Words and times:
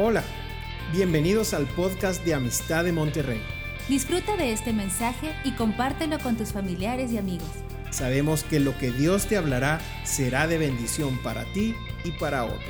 Hola, 0.00 0.22
bienvenidos 0.92 1.54
al 1.54 1.66
podcast 1.66 2.24
de 2.24 2.32
Amistad 2.32 2.84
de 2.84 2.92
Monterrey. 2.92 3.42
Disfruta 3.88 4.36
de 4.36 4.52
este 4.52 4.72
mensaje 4.72 5.34
y 5.42 5.56
compártelo 5.56 6.20
con 6.20 6.36
tus 6.36 6.52
familiares 6.52 7.10
y 7.10 7.18
amigos. 7.18 7.48
Sabemos 7.90 8.44
que 8.44 8.60
lo 8.60 8.78
que 8.78 8.92
Dios 8.92 9.26
te 9.26 9.36
hablará 9.36 9.80
será 10.04 10.46
de 10.46 10.56
bendición 10.56 11.18
para 11.24 11.52
ti 11.52 11.74
y 12.04 12.12
para 12.12 12.44
otros. 12.44 12.62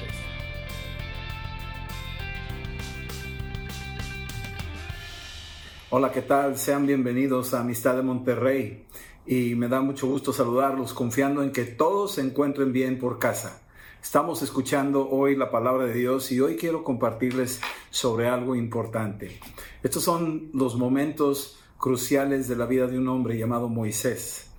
Hola, 5.90 6.10
¿qué 6.10 6.22
tal? 6.22 6.56
Sean 6.56 6.86
bienvenidos 6.86 7.52
a 7.52 7.60
Amistad 7.60 7.96
de 7.96 8.02
Monterrey 8.04 8.86
y 9.26 9.54
me 9.54 9.68
da 9.68 9.82
mucho 9.82 10.06
gusto 10.06 10.32
saludarlos 10.32 10.94
confiando 10.94 11.42
en 11.42 11.52
que 11.52 11.64
todos 11.64 12.14
se 12.14 12.22
encuentren 12.22 12.72
bien 12.72 12.98
por 12.98 13.18
casa. 13.18 13.67
Estamos 14.02 14.42
escuchando 14.42 15.08
hoy 15.10 15.36
la 15.36 15.50
palabra 15.50 15.84
de 15.84 15.92
Dios 15.92 16.30
y 16.32 16.40
hoy 16.40 16.56
quiero 16.56 16.84
compartirles 16.84 17.60
sobre 17.90 18.28
algo 18.28 18.54
importante. 18.54 19.38
Estos 19.82 20.04
son 20.04 20.50
los 20.54 20.76
momentos 20.76 21.58
cruciales 21.78 22.48
de 22.48 22.56
la 22.56 22.66
vida 22.66 22.86
de 22.86 22.96
un 22.98 23.08
hombre 23.08 23.36
llamado 23.36 23.68
Moisés. 23.68 24.50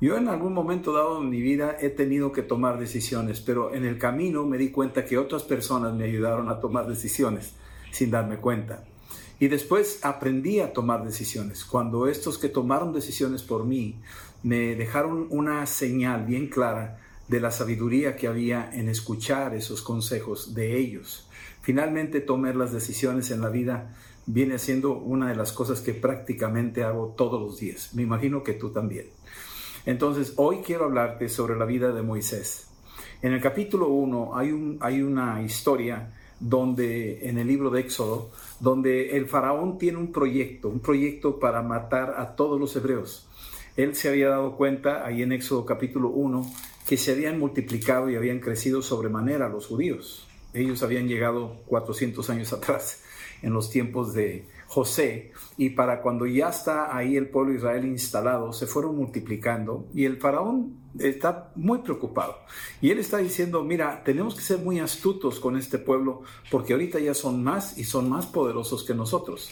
Yo 0.00 0.16
en 0.16 0.28
algún 0.28 0.54
momento 0.54 0.92
dado 0.92 1.20
en 1.20 1.28
mi 1.28 1.40
vida 1.40 1.76
he 1.80 1.90
tenido 1.90 2.32
que 2.32 2.42
tomar 2.42 2.78
decisiones, 2.78 3.40
pero 3.40 3.74
en 3.74 3.84
el 3.84 3.98
camino 3.98 4.46
me 4.46 4.58
di 4.58 4.70
cuenta 4.70 5.04
que 5.04 5.18
otras 5.18 5.42
personas 5.42 5.92
me 5.92 6.04
ayudaron 6.04 6.48
a 6.48 6.60
tomar 6.60 6.86
decisiones 6.86 7.54
sin 7.90 8.10
darme 8.10 8.36
cuenta. 8.36 8.84
Y 9.40 9.48
después 9.48 10.04
aprendí 10.04 10.60
a 10.60 10.72
tomar 10.72 11.04
decisiones. 11.04 11.64
Cuando 11.64 12.06
estos 12.06 12.38
que 12.38 12.48
tomaron 12.48 12.92
decisiones 12.92 13.42
por 13.42 13.66
mí 13.66 14.00
me 14.44 14.76
dejaron 14.76 15.26
una 15.30 15.66
señal 15.66 16.24
bien 16.24 16.48
clara 16.48 17.03
de 17.28 17.40
la 17.40 17.50
sabiduría 17.50 18.16
que 18.16 18.28
había 18.28 18.70
en 18.72 18.88
escuchar 18.88 19.54
esos 19.54 19.82
consejos 19.82 20.54
de 20.54 20.78
ellos. 20.78 21.28
Finalmente 21.62 22.20
tomar 22.20 22.56
las 22.56 22.72
decisiones 22.72 23.30
en 23.30 23.40
la 23.40 23.48
vida 23.48 23.94
viene 24.26 24.58
siendo 24.58 24.92
una 24.92 25.28
de 25.28 25.36
las 25.36 25.52
cosas 25.52 25.80
que 25.80 25.94
prácticamente 25.94 26.84
hago 26.84 27.14
todos 27.16 27.40
los 27.40 27.58
días. 27.58 27.94
Me 27.94 28.02
imagino 28.02 28.42
que 28.42 28.52
tú 28.54 28.70
también. 28.70 29.06
Entonces, 29.86 30.32
hoy 30.36 30.58
quiero 30.64 30.84
hablarte 30.84 31.28
sobre 31.28 31.56
la 31.56 31.64
vida 31.64 31.92
de 31.92 32.02
Moisés. 32.02 32.68
En 33.22 33.32
el 33.32 33.40
capítulo 33.40 33.88
1 33.88 34.36
hay, 34.36 34.52
un, 34.52 34.78
hay 34.80 35.02
una 35.02 35.42
historia 35.42 36.12
donde 36.40 37.28
en 37.28 37.38
el 37.38 37.46
libro 37.46 37.70
de 37.70 37.80
Éxodo, 37.80 38.30
donde 38.60 39.16
el 39.16 39.26
faraón 39.26 39.78
tiene 39.78 39.98
un 39.98 40.12
proyecto, 40.12 40.68
un 40.68 40.80
proyecto 40.80 41.38
para 41.38 41.62
matar 41.62 42.14
a 42.18 42.34
todos 42.36 42.60
los 42.60 42.74
hebreos. 42.76 43.26
Él 43.76 43.94
se 43.94 44.08
había 44.08 44.28
dado 44.28 44.56
cuenta 44.56 45.04
ahí 45.04 45.22
en 45.22 45.32
Éxodo 45.32 45.64
capítulo 45.64 46.10
1 46.10 46.50
que 46.86 46.96
se 46.96 47.12
habían 47.12 47.38
multiplicado 47.38 48.10
y 48.10 48.16
habían 48.16 48.40
crecido 48.40 48.82
sobremanera 48.82 49.48
los 49.48 49.66
judíos. 49.66 50.26
Ellos 50.52 50.82
habían 50.82 51.08
llegado 51.08 51.62
400 51.66 52.28
años 52.30 52.52
atrás, 52.52 53.02
en 53.42 53.52
los 53.52 53.70
tiempos 53.70 54.14
de 54.14 54.46
José, 54.66 55.32
y 55.58 55.70
para 55.70 56.00
cuando 56.00 56.26
ya 56.26 56.48
está 56.48 56.96
ahí 56.96 57.16
el 57.16 57.28
pueblo 57.28 57.52
de 57.52 57.58
Israel 57.58 57.84
instalado, 57.84 58.52
se 58.52 58.66
fueron 58.66 58.96
multiplicando 58.96 59.86
y 59.94 60.04
el 60.06 60.16
faraón 60.16 60.78
está 60.98 61.52
muy 61.54 61.78
preocupado. 61.80 62.38
Y 62.80 62.90
él 62.90 62.98
está 62.98 63.18
diciendo, 63.18 63.62
mira, 63.62 64.02
tenemos 64.02 64.34
que 64.34 64.40
ser 64.40 64.58
muy 64.58 64.80
astutos 64.80 65.40
con 65.40 65.56
este 65.56 65.78
pueblo 65.78 66.22
porque 66.50 66.72
ahorita 66.72 66.98
ya 66.98 67.12
son 67.12 67.44
más 67.44 67.76
y 67.76 67.84
son 67.84 68.08
más 68.08 68.26
poderosos 68.26 68.82
que 68.84 68.94
nosotros. 68.94 69.50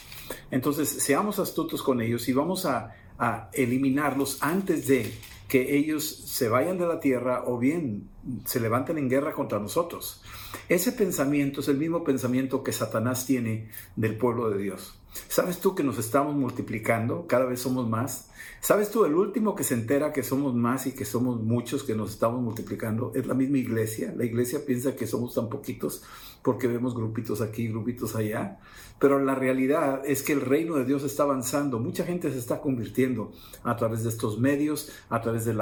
Entonces, 0.50 0.89
seamos 0.89 1.39
astutos 1.39 1.83
con 1.83 2.00
ellos 2.00 2.28
y 2.28 2.33
vamos 2.33 2.64
a, 2.64 2.96
a 3.19 3.50
eliminarlos 3.52 4.39
antes 4.41 4.86
de 4.86 5.12
que 5.53 5.77
ellos 5.77 6.08
se 6.08 6.48
vayan 6.48 6.78
de 6.78 6.86
la 6.86 6.98
tierra 6.98 7.45
o 7.45 7.58
bien 7.58 8.08
se 8.47 8.58
levanten 8.58 8.97
en 8.97 9.11
guerra 9.11 9.34
contra 9.34 9.58
nosotros. 9.58 10.22
Ese 10.67 10.92
pensamiento 10.92 11.61
es 11.61 11.69
el 11.69 11.77
mismo 11.77 12.03
pensamiento 12.05 12.62
que 12.62 12.72
Satanás 12.72 13.27
tiene 13.27 13.69
del 13.95 14.17
pueblo 14.17 14.48
de 14.48 14.56
Dios. 14.56 14.98
¿Sabes 15.28 15.58
tú 15.58 15.75
que 15.75 15.84
nos 15.84 15.98
estamos 15.98 16.34
multiplicando? 16.34 17.27
Cada 17.27 17.45
vez 17.45 17.61
somos 17.61 17.86
más. 17.86 18.30
¿Sabes 18.61 18.91
tú 18.91 19.05
el 19.05 19.14
último 19.14 19.57
que 19.57 19.64
se 19.64 19.75
entera 19.75 20.13
que 20.13 20.23
somos 20.23 20.55
más 20.55 20.86
y 20.86 20.92
que 20.92 21.05
somos 21.05 21.42
muchos 21.42 21.83
que 21.83 21.97
nos 21.97 22.13
estamos 22.13 22.41
multiplicando? 22.41 23.11
Es 23.14 23.27
la 23.27 23.35
misma 23.35 23.58
iglesia. 23.58 24.14
La 24.17 24.25
iglesia 24.25 24.64
piensa 24.64 24.95
que 24.95 25.07
somos 25.07 25.35
tan 25.35 25.48
poquitos 25.48 26.05
porque 26.42 26.69
vemos 26.69 26.95
grupitos 26.95 27.41
aquí, 27.41 27.69
grupitos 27.69 28.14
allá. 28.14 28.58
Pero 28.98 29.19
la 29.19 29.35
realidad 29.35 30.02
es 30.05 30.23
que 30.23 30.33
el 30.33 30.41
reino 30.41 30.77
de 30.77 30.85
Dios 30.85 31.02
está 31.02 31.25
avanzando. 31.25 31.81
Mucha 31.81 32.05
gente 32.05 32.31
se 32.31 32.39
está 32.39 32.61
convirtiendo 32.61 33.33
a 33.64 33.77
través 33.77 34.05
de 34.05 34.11
estos 34.11 34.39
medios, 34.39 34.92
a 35.08 35.20
través 35.20 35.45
del 35.45 35.61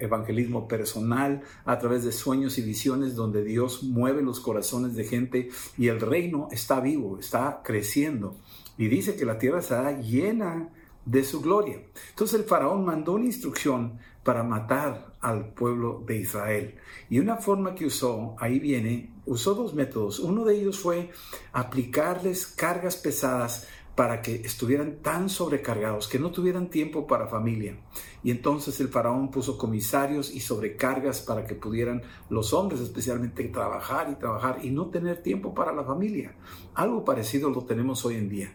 evangelismo 0.00 0.68
personal, 0.68 1.42
a 1.64 1.78
través 1.78 2.04
de 2.04 2.12
sueños 2.12 2.58
y 2.58 2.62
visiones 2.62 3.14
donde 3.14 3.44
Dios 3.44 3.82
mueve 3.82 4.20
los 4.20 4.40
corazones 4.40 4.94
de 4.94 5.04
gente 5.04 5.48
y 5.78 5.88
el 5.88 6.00
reino 6.00 6.48
está 6.50 6.80
vivo, 6.80 7.18
está 7.18 7.62
creciendo. 7.64 8.36
Y 8.76 8.88
dice 8.88 9.16
que 9.16 9.24
la 9.24 9.38
tierra 9.38 9.60
estará 9.60 9.98
llena 10.00 10.68
de 11.06 11.24
su 11.24 11.40
gloria. 11.40 11.80
Entonces 12.10 12.38
el 12.38 12.44
faraón 12.44 12.84
mandó 12.84 13.12
una 13.12 13.24
instrucción 13.24 13.98
para 14.22 14.42
matar 14.42 15.14
al 15.20 15.54
pueblo 15.54 16.02
de 16.04 16.18
Israel. 16.18 16.74
Y 17.08 17.20
una 17.20 17.36
forma 17.36 17.74
que 17.74 17.86
usó, 17.86 18.34
ahí 18.38 18.58
viene, 18.58 19.12
usó 19.24 19.54
dos 19.54 19.72
métodos. 19.72 20.18
Uno 20.18 20.44
de 20.44 20.56
ellos 20.56 20.78
fue 20.78 21.10
aplicarles 21.52 22.46
cargas 22.46 22.96
pesadas 22.96 23.68
para 23.94 24.20
que 24.20 24.34
estuvieran 24.34 24.96
tan 24.96 25.30
sobrecargados 25.30 26.06
que 26.06 26.18
no 26.18 26.30
tuvieran 26.30 26.68
tiempo 26.68 27.06
para 27.06 27.28
familia. 27.28 27.76
Y 28.22 28.30
entonces 28.30 28.78
el 28.80 28.88
faraón 28.88 29.30
puso 29.30 29.56
comisarios 29.56 30.30
y 30.34 30.40
sobrecargas 30.40 31.22
para 31.22 31.46
que 31.46 31.54
pudieran 31.54 32.02
los 32.28 32.52
hombres 32.52 32.80
especialmente 32.80 33.44
trabajar 33.44 34.10
y 34.10 34.16
trabajar 34.16 34.58
y 34.62 34.70
no 34.70 34.86
tener 34.86 35.22
tiempo 35.22 35.54
para 35.54 35.72
la 35.72 35.84
familia. 35.84 36.34
Algo 36.74 37.04
parecido 37.04 37.48
lo 37.48 37.64
tenemos 37.64 38.04
hoy 38.04 38.16
en 38.16 38.28
día 38.28 38.52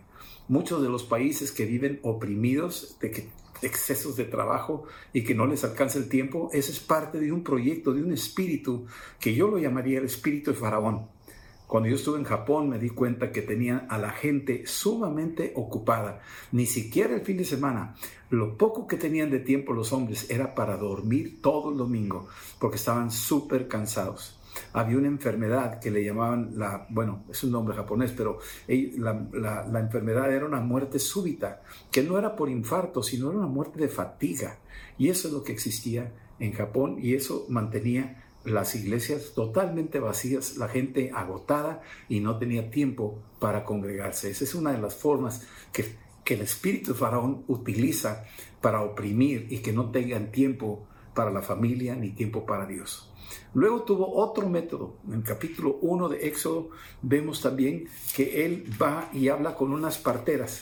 muchos 0.52 0.82
de 0.82 0.90
los 0.90 1.06
países 1.06 1.54
que 1.54 1.66
viven 1.66 2.02
oprimidos 2.04 2.98
de 3.00 3.30
excesos 3.62 4.18
de 4.18 4.26
trabajo 4.26 4.84
y 5.14 5.24
que 5.24 5.34
no 5.34 5.48
les 5.48 5.64
alcanza 5.64 5.98
el 5.98 6.10
tiempo, 6.10 6.50
ese 6.52 6.74
es 6.74 6.80
parte 6.82 7.22
de 7.22 7.32
un 7.32 7.42
proyecto, 7.42 7.94
de 7.94 8.04
un 8.04 8.12
espíritu 8.12 8.86
que 9.18 9.34
yo 9.34 9.48
lo 9.48 9.60
llamaría 9.60 10.00
el 10.00 10.06
espíritu 10.06 10.52
de 10.52 10.58
Faraón. 10.58 11.08
Cuando 11.68 11.88
yo 11.88 11.96
estuve 11.96 12.20
en 12.20 12.26
Japón 12.26 12.68
me 12.68 12.80
di 12.80 12.90
cuenta 12.90 13.32
que 13.32 13.42
tenían 13.42 13.88
a 13.90 13.98
la 13.98 14.10
gente 14.10 14.68
sumamente 14.68 15.54
ocupada. 15.56 16.22
Ni 16.52 16.66
siquiera 16.66 17.16
el 17.16 17.22
fin 17.22 17.38
de 17.38 17.46
semana. 17.46 17.96
Lo 18.30 18.58
poco 18.58 18.88
que 18.88 18.98
tenían 18.98 19.32
de 19.32 19.40
tiempo 19.40 19.72
los 19.72 19.94
hombres 19.94 20.30
era 20.30 20.54
para 20.54 20.76
dormir 20.76 21.42
todo 21.42 21.72
el 21.72 21.78
domingo, 21.78 22.28
porque 22.60 22.76
estaban 22.76 23.10
súper 23.10 23.70
cansados 23.70 24.41
había 24.74 24.98
una 24.98 25.08
enfermedad 25.08 25.80
que 25.80 25.92
le 25.92 26.04
llamaban 26.04 26.52
la, 26.58 26.88
bueno, 26.90 27.26
es 27.30 27.44
un 27.44 27.52
nombre 27.52 27.76
japonés, 27.76 28.12
pero 28.16 28.40
la, 28.68 29.80
enfermedad 29.80 30.34
era 30.34 30.46
una 30.46 30.60
muerte 30.60 31.00
súbita, 31.00 31.62
que 31.92 32.04
no 32.04 32.18
era 32.18 32.36
por 32.36 32.50
infarto, 32.50 33.04
sino 33.04 33.30
era 33.30 33.40
una 33.40 33.48
muerte 33.48 33.80
de 33.80 33.88
fatiga. 33.88 34.60
Y 34.98 35.10
eso 35.10 35.28
es 35.28 35.34
lo 35.34 35.44
que 35.44 35.52
existía 35.52 36.12
en 36.40 36.54
Japón 36.54 36.98
y 37.02 37.16
eso 37.16 37.46
mantenía 37.50 38.24
las 38.44 38.76
iglesias 38.76 39.34
totalmente 39.36 40.00
vacías, 40.00 40.58
la 40.58 40.68
gente 40.68 41.12
agotada 41.14 41.82
y 42.10 42.20
no 42.20 42.38
tenía 42.40 42.72
tiempo 42.72 43.22
para 43.40 43.64
congregarse. 43.64 44.32
Esa 44.32 44.44
es 44.44 44.56
una 44.56 44.72
de 44.72 44.80
las 44.80 44.96
formas 44.96 45.46
que, 45.72 45.96
que 46.24 46.34
el 46.34 46.42
espíritu 46.42 46.96
Faraón 46.96 47.44
utiliza 47.48 48.26
para 48.62 48.82
oprimir 48.82 49.48
y 49.50 49.60
que 49.60 49.74
no 49.74 49.92
tengan 49.92 50.32
tiempo 50.32 50.88
para 51.14 51.32
la 51.32 51.42
familia 51.42 51.96
ni 51.96 52.12
tiempo 52.12 52.46
para 52.46 52.66
Dios. 52.66 53.11
Luego 53.54 53.84
tuvo 53.84 54.16
otro 54.16 54.48
método. 54.50 54.98
En 55.08 55.16
el 55.16 55.24
capítulo 55.24 55.78
1 55.82 56.10
de 56.10 56.28
Éxodo 56.28 56.70
vemos 57.02 57.42
también 57.42 57.88
que 58.16 58.46
él 58.46 58.66
va 58.82 59.10
y 59.14 59.30
habla 59.30 59.56
con 59.56 59.72
unas 59.72 59.98
parteras. 59.98 60.62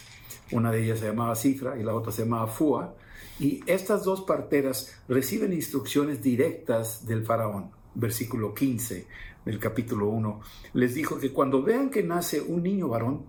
Una 0.52 0.72
de 0.72 0.84
ellas 0.84 1.00
se 1.00 1.08
llamaba 1.08 1.36
Cifra 1.36 1.80
y 1.80 1.84
la 1.84 1.96
otra 1.96 2.12
se 2.12 2.24
llamaba 2.24 2.48
Fua. 2.48 2.96
Y 3.40 3.62
estas 3.68 4.04
dos 4.04 4.22
parteras 4.22 5.02
reciben 5.08 5.54
instrucciones 5.54 6.22
directas 6.22 7.06
del 7.06 7.26
faraón. 7.26 7.72
Versículo 7.96 8.54
15 8.54 9.08
del 9.46 9.60
capítulo 9.60 10.08
1. 10.08 10.42
Les 10.74 10.94
dijo 10.94 11.20
que 11.20 11.32
cuando 11.32 11.64
vean 11.64 11.90
que 11.90 12.04
nace 12.04 12.42
un 12.42 12.64
niño 12.64 12.88
varón, 12.88 13.26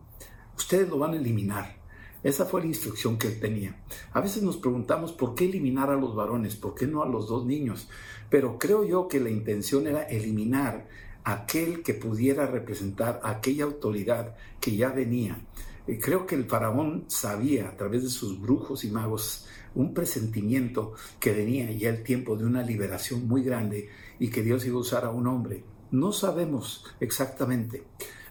ustedes 0.57 0.89
lo 0.89 0.99
van 0.99 1.13
a 1.13 1.17
eliminar 1.17 1.80
esa 2.23 2.45
fue 2.45 2.61
la 2.61 2.67
instrucción 2.67 3.19
que 3.19 3.29
él 3.29 3.41
tenía. 3.41 3.77
A 4.13 4.21
veces 4.21 4.43
nos 4.43 4.57
preguntamos 4.57 5.13
por 5.13 5.35
qué 5.35 5.47
eliminar 5.47 5.91
a 5.91 5.97
los 5.97 6.15
varones, 6.15 6.57
por 6.57 6.75
qué 6.75 6.87
no 6.87 7.03
a 7.03 7.09
los 7.09 7.29
dos 7.29 7.47
niños. 7.47 7.89
Pero 8.29 8.59
creo 8.59 8.85
yo 8.85 9.09
que 9.09 9.21
la 9.21 9.31
intención 9.31 9.87
era 9.87 10.03
eliminar 10.03 10.87
aquel 11.25 11.83
que 11.83 11.95
pudiera 11.95 12.47
representar 12.47 13.21
aquella 13.25 13.65
autoridad 13.65 14.37
que 14.61 14.77
ya 14.77 14.91
venía. 14.91 15.41
Eh, 15.87 15.99
creo 16.01 16.27
que 16.27 16.35
el 16.35 16.45
faraón 16.45 17.05
sabía 17.09 17.69
a 17.69 17.77
través 17.77 18.03
de 18.03 18.11
sus 18.11 18.41
brujos 18.41 18.85
y 18.85 18.91
magos 18.91 19.47
un 19.75 19.95
presentimiento 19.95 20.95
que 21.19 21.33
venía 21.33 21.71
ya 21.73 21.91
el 21.91 22.03
tiempo 22.03 22.37
de 22.37 22.45
una 22.45 22.63
liberación 22.63 23.27
muy 23.29 23.43
grande 23.43 23.89
y 24.19 24.29
que 24.29 24.43
Dios 24.43 24.67
iba 24.67 24.77
a 24.77 24.81
usar 24.81 25.05
a 25.05 25.11
un 25.11 25.27
hombre. 25.27 25.65
No 25.91 26.13
sabemos 26.13 26.85
exactamente, 27.01 27.83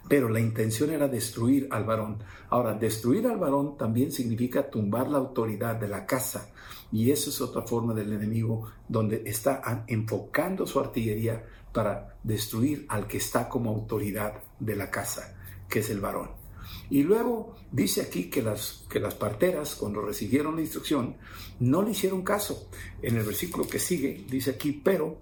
pero 0.09 0.27
la 0.27 0.39
intención 0.39 0.89
era 0.89 1.07
destruir 1.07 1.67
al 1.69 1.85
varón. 1.85 2.23
Ahora, 2.49 2.73
destruir 2.73 3.27
al 3.27 3.37
varón 3.37 3.77
también 3.77 4.11
significa 4.11 4.69
tumbar 4.69 5.07
la 5.07 5.19
autoridad 5.19 5.75
de 5.75 5.87
la 5.87 6.07
casa. 6.07 6.49
Y 6.91 7.11
eso 7.11 7.29
es 7.29 7.39
otra 7.39 7.61
forma 7.61 7.93
del 7.93 8.11
enemigo 8.11 8.71
donde 8.87 9.21
está 9.27 9.85
enfocando 9.87 10.65
su 10.65 10.79
artillería 10.79 11.45
para 11.71 12.17
destruir 12.23 12.87
al 12.89 13.05
que 13.05 13.17
está 13.17 13.47
como 13.47 13.69
autoridad 13.69 14.41
de 14.59 14.75
la 14.75 14.89
casa. 14.89 15.35
que 15.69 15.79
es 15.79 15.91
el 15.91 15.99
varón. 15.99 16.31
Y 16.89 17.03
luego 17.03 17.55
dice 17.71 18.01
aquí 18.01 18.31
que 18.31 18.41
las, 18.41 18.83
que 18.89 18.99
las 18.99 19.13
parteras, 19.13 19.75
cuando 19.75 20.01
recibieron 20.01 20.55
la 20.55 20.61
instrucción, 20.61 21.17
no 21.59 21.83
le 21.83 21.91
hicieron 21.91 22.23
caso. 22.23 22.71
En 23.03 23.17
el 23.17 23.23
versículo 23.23 23.67
que 23.67 23.77
sigue, 23.77 24.25
dice 24.27 24.49
aquí, 24.49 24.81
pero, 24.83 25.19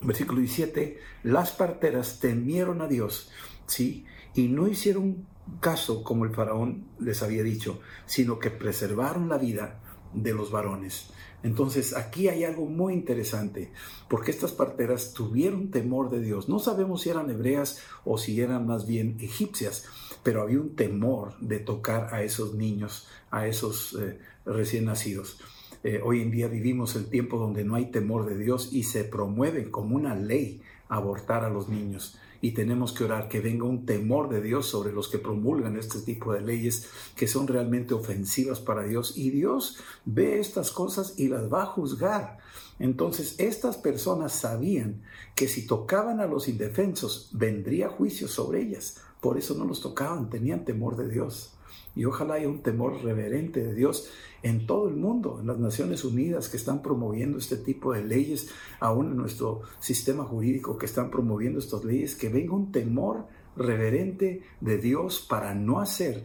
versículo 0.00 0.40
17, 0.40 0.98
las 1.24 1.52
parteras 1.52 2.18
temieron 2.18 2.80
a 2.80 2.88
Dios, 2.88 3.30
¿sí? 3.66 4.06
Y 4.34 4.48
no 4.48 4.66
hicieron 4.66 5.26
caso 5.60 6.02
como 6.02 6.24
el 6.24 6.34
faraón 6.34 6.84
les 6.98 7.22
había 7.22 7.42
dicho, 7.42 7.80
sino 8.06 8.38
que 8.38 8.50
preservaron 8.50 9.28
la 9.28 9.38
vida 9.38 9.80
de 10.12 10.32
los 10.32 10.50
varones. 10.50 11.10
Entonces 11.42 11.94
aquí 11.94 12.28
hay 12.28 12.44
algo 12.44 12.64
muy 12.64 12.94
interesante, 12.94 13.70
porque 14.08 14.30
estas 14.30 14.52
parteras 14.52 15.12
tuvieron 15.12 15.70
temor 15.70 16.10
de 16.10 16.22
Dios. 16.22 16.48
No 16.48 16.58
sabemos 16.58 17.02
si 17.02 17.10
eran 17.10 17.30
hebreas 17.30 17.82
o 18.04 18.16
si 18.16 18.40
eran 18.40 18.66
más 18.66 18.86
bien 18.86 19.18
egipcias, 19.20 19.84
pero 20.22 20.40
había 20.40 20.58
un 20.58 20.74
temor 20.74 21.38
de 21.40 21.58
tocar 21.58 22.14
a 22.14 22.22
esos 22.22 22.54
niños, 22.54 23.08
a 23.30 23.46
esos 23.46 23.94
eh, 24.00 24.18
recién 24.46 24.86
nacidos. 24.86 25.38
Eh, 25.82 26.00
hoy 26.02 26.22
en 26.22 26.30
día 26.30 26.48
vivimos 26.48 26.96
el 26.96 27.10
tiempo 27.10 27.36
donde 27.36 27.62
no 27.62 27.74
hay 27.74 27.90
temor 27.90 28.24
de 28.24 28.38
Dios 28.38 28.72
y 28.72 28.84
se 28.84 29.04
promueve 29.04 29.70
como 29.70 29.96
una 29.96 30.14
ley 30.14 30.62
abortar 30.88 31.44
a 31.44 31.50
los 31.50 31.68
niños 31.68 32.18
y 32.44 32.52
tenemos 32.52 32.92
que 32.92 33.04
orar 33.04 33.28
que 33.28 33.40
venga 33.40 33.64
un 33.64 33.86
temor 33.86 34.28
de 34.28 34.42
Dios 34.42 34.66
sobre 34.66 34.92
los 34.92 35.08
que 35.08 35.18
promulgan 35.18 35.78
este 35.78 36.00
tipo 36.00 36.34
de 36.34 36.42
leyes 36.42 36.90
que 37.16 37.26
son 37.26 37.46
realmente 37.46 37.94
ofensivas 37.94 38.60
para 38.60 38.82
Dios. 38.82 39.16
Y 39.16 39.30
Dios 39.30 39.78
ve 40.04 40.40
estas 40.40 40.70
cosas 40.70 41.14
y 41.16 41.28
las 41.28 41.50
va 41.50 41.62
a 41.62 41.66
juzgar. 41.68 42.36
Entonces, 42.78 43.36
estas 43.38 43.78
personas 43.78 44.32
sabían 44.32 45.00
que 45.34 45.48
si 45.48 45.66
tocaban 45.66 46.20
a 46.20 46.26
los 46.26 46.46
indefensos, 46.46 47.30
vendría 47.32 47.88
juicio 47.88 48.28
sobre 48.28 48.60
ellas. 48.60 48.98
Por 49.22 49.38
eso 49.38 49.54
no 49.54 49.64
los 49.64 49.80
tocaban, 49.80 50.28
tenían 50.28 50.66
temor 50.66 50.96
de 50.96 51.08
Dios. 51.08 51.53
Y 51.96 52.04
ojalá 52.04 52.34
haya 52.34 52.48
un 52.48 52.62
temor 52.62 53.02
reverente 53.02 53.62
de 53.62 53.74
Dios 53.74 54.10
en 54.42 54.66
todo 54.66 54.88
el 54.88 54.96
mundo, 54.96 55.38
en 55.40 55.46
las 55.46 55.58
Naciones 55.58 56.04
Unidas 56.04 56.48
que 56.48 56.56
están 56.56 56.82
promoviendo 56.82 57.38
este 57.38 57.56
tipo 57.56 57.92
de 57.92 58.04
leyes, 58.04 58.50
aún 58.80 59.12
en 59.12 59.16
nuestro 59.16 59.62
sistema 59.78 60.24
jurídico 60.24 60.76
que 60.76 60.86
están 60.86 61.10
promoviendo 61.10 61.58
estas 61.58 61.84
leyes, 61.84 62.14
que 62.14 62.28
venga 62.28 62.54
un 62.54 62.70
temor 62.72 63.26
reverente 63.56 64.42
de 64.60 64.78
Dios 64.78 65.20
para 65.20 65.54
no 65.54 65.80
hacer 65.80 66.24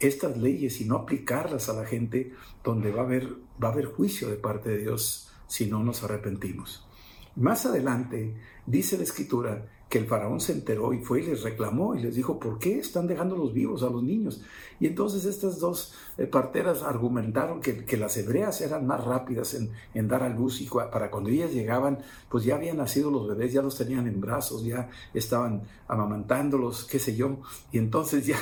estas 0.00 0.36
leyes 0.36 0.80
y 0.80 0.84
no 0.84 0.96
aplicarlas 0.96 1.68
a 1.68 1.74
la 1.74 1.84
gente 1.84 2.32
donde 2.64 2.92
va 2.92 3.02
a 3.02 3.04
haber, 3.04 3.34
va 3.62 3.68
a 3.68 3.72
haber 3.72 3.86
juicio 3.86 4.28
de 4.28 4.36
parte 4.36 4.70
de 4.70 4.78
Dios 4.78 5.30
si 5.46 5.66
no 5.66 5.82
nos 5.82 6.02
arrepentimos. 6.04 6.87
Más 7.38 7.66
adelante 7.66 8.34
dice 8.66 8.96
la 8.96 9.04
escritura 9.04 9.64
que 9.88 9.98
el 9.98 10.06
faraón 10.06 10.40
se 10.40 10.52
enteró 10.52 10.92
y 10.92 10.98
fue 10.98 11.22
y 11.22 11.26
les 11.26 11.42
reclamó 11.42 11.94
y 11.94 12.00
les 12.00 12.16
dijo, 12.16 12.38
¿por 12.40 12.58
qué 12.58 12.80
están 12.80 13.06
dejando 13.06 13.36
los 13.36 13.54
vivos 13.54 13.84
a 13.84 13.88
los 13.88 14.02
niños? 14.02 14.42
Y 14.80 14.86
entonces 14.86 15.24
estas 15.24 15.60
dos 15.60 15.94
eh, 16.18 16.26
parteras 16.26 16.82
argumentaron 16.82 17.60
que, 17.60 17.84
que, 17.84 17.96
las 17.96 18.16
hebreas 18.16 18.60
eran 18.60 18.86
más 18.86 19.04
rápidas 19.04 19.54
en, 19.54 19.70
en, 19.94 20.08
dar 20.08 20.24
a 20.24 20.28
luz 20.28 20.60
y 20.60 20.68
para 20.68 21.10
cuando 21.10 21.30
ellas 21.30 21.52
llegaban, 21.52 22.00
pues 22.28 22.44
ya 22.44 22.56
habían 22.56 22.78
nacido 22.78 23.10
los 23.10 23.28
bebés, 23.28 23.52
ya 23.52 23.62
los 23.62 23.78
tenían 23.78 24.08
en 24.08 24.20
brazos, 24.20 24.64
ya 24.64 24.90
estaban 25.14 25.62
amamantándolos, 25.86 26.84
qué 26.84 26.98
sé 26.98 27.14
yo, 27.14 27.38
y 27.70 27.78
entonces 27.78 28.26
ya 28.26 28.36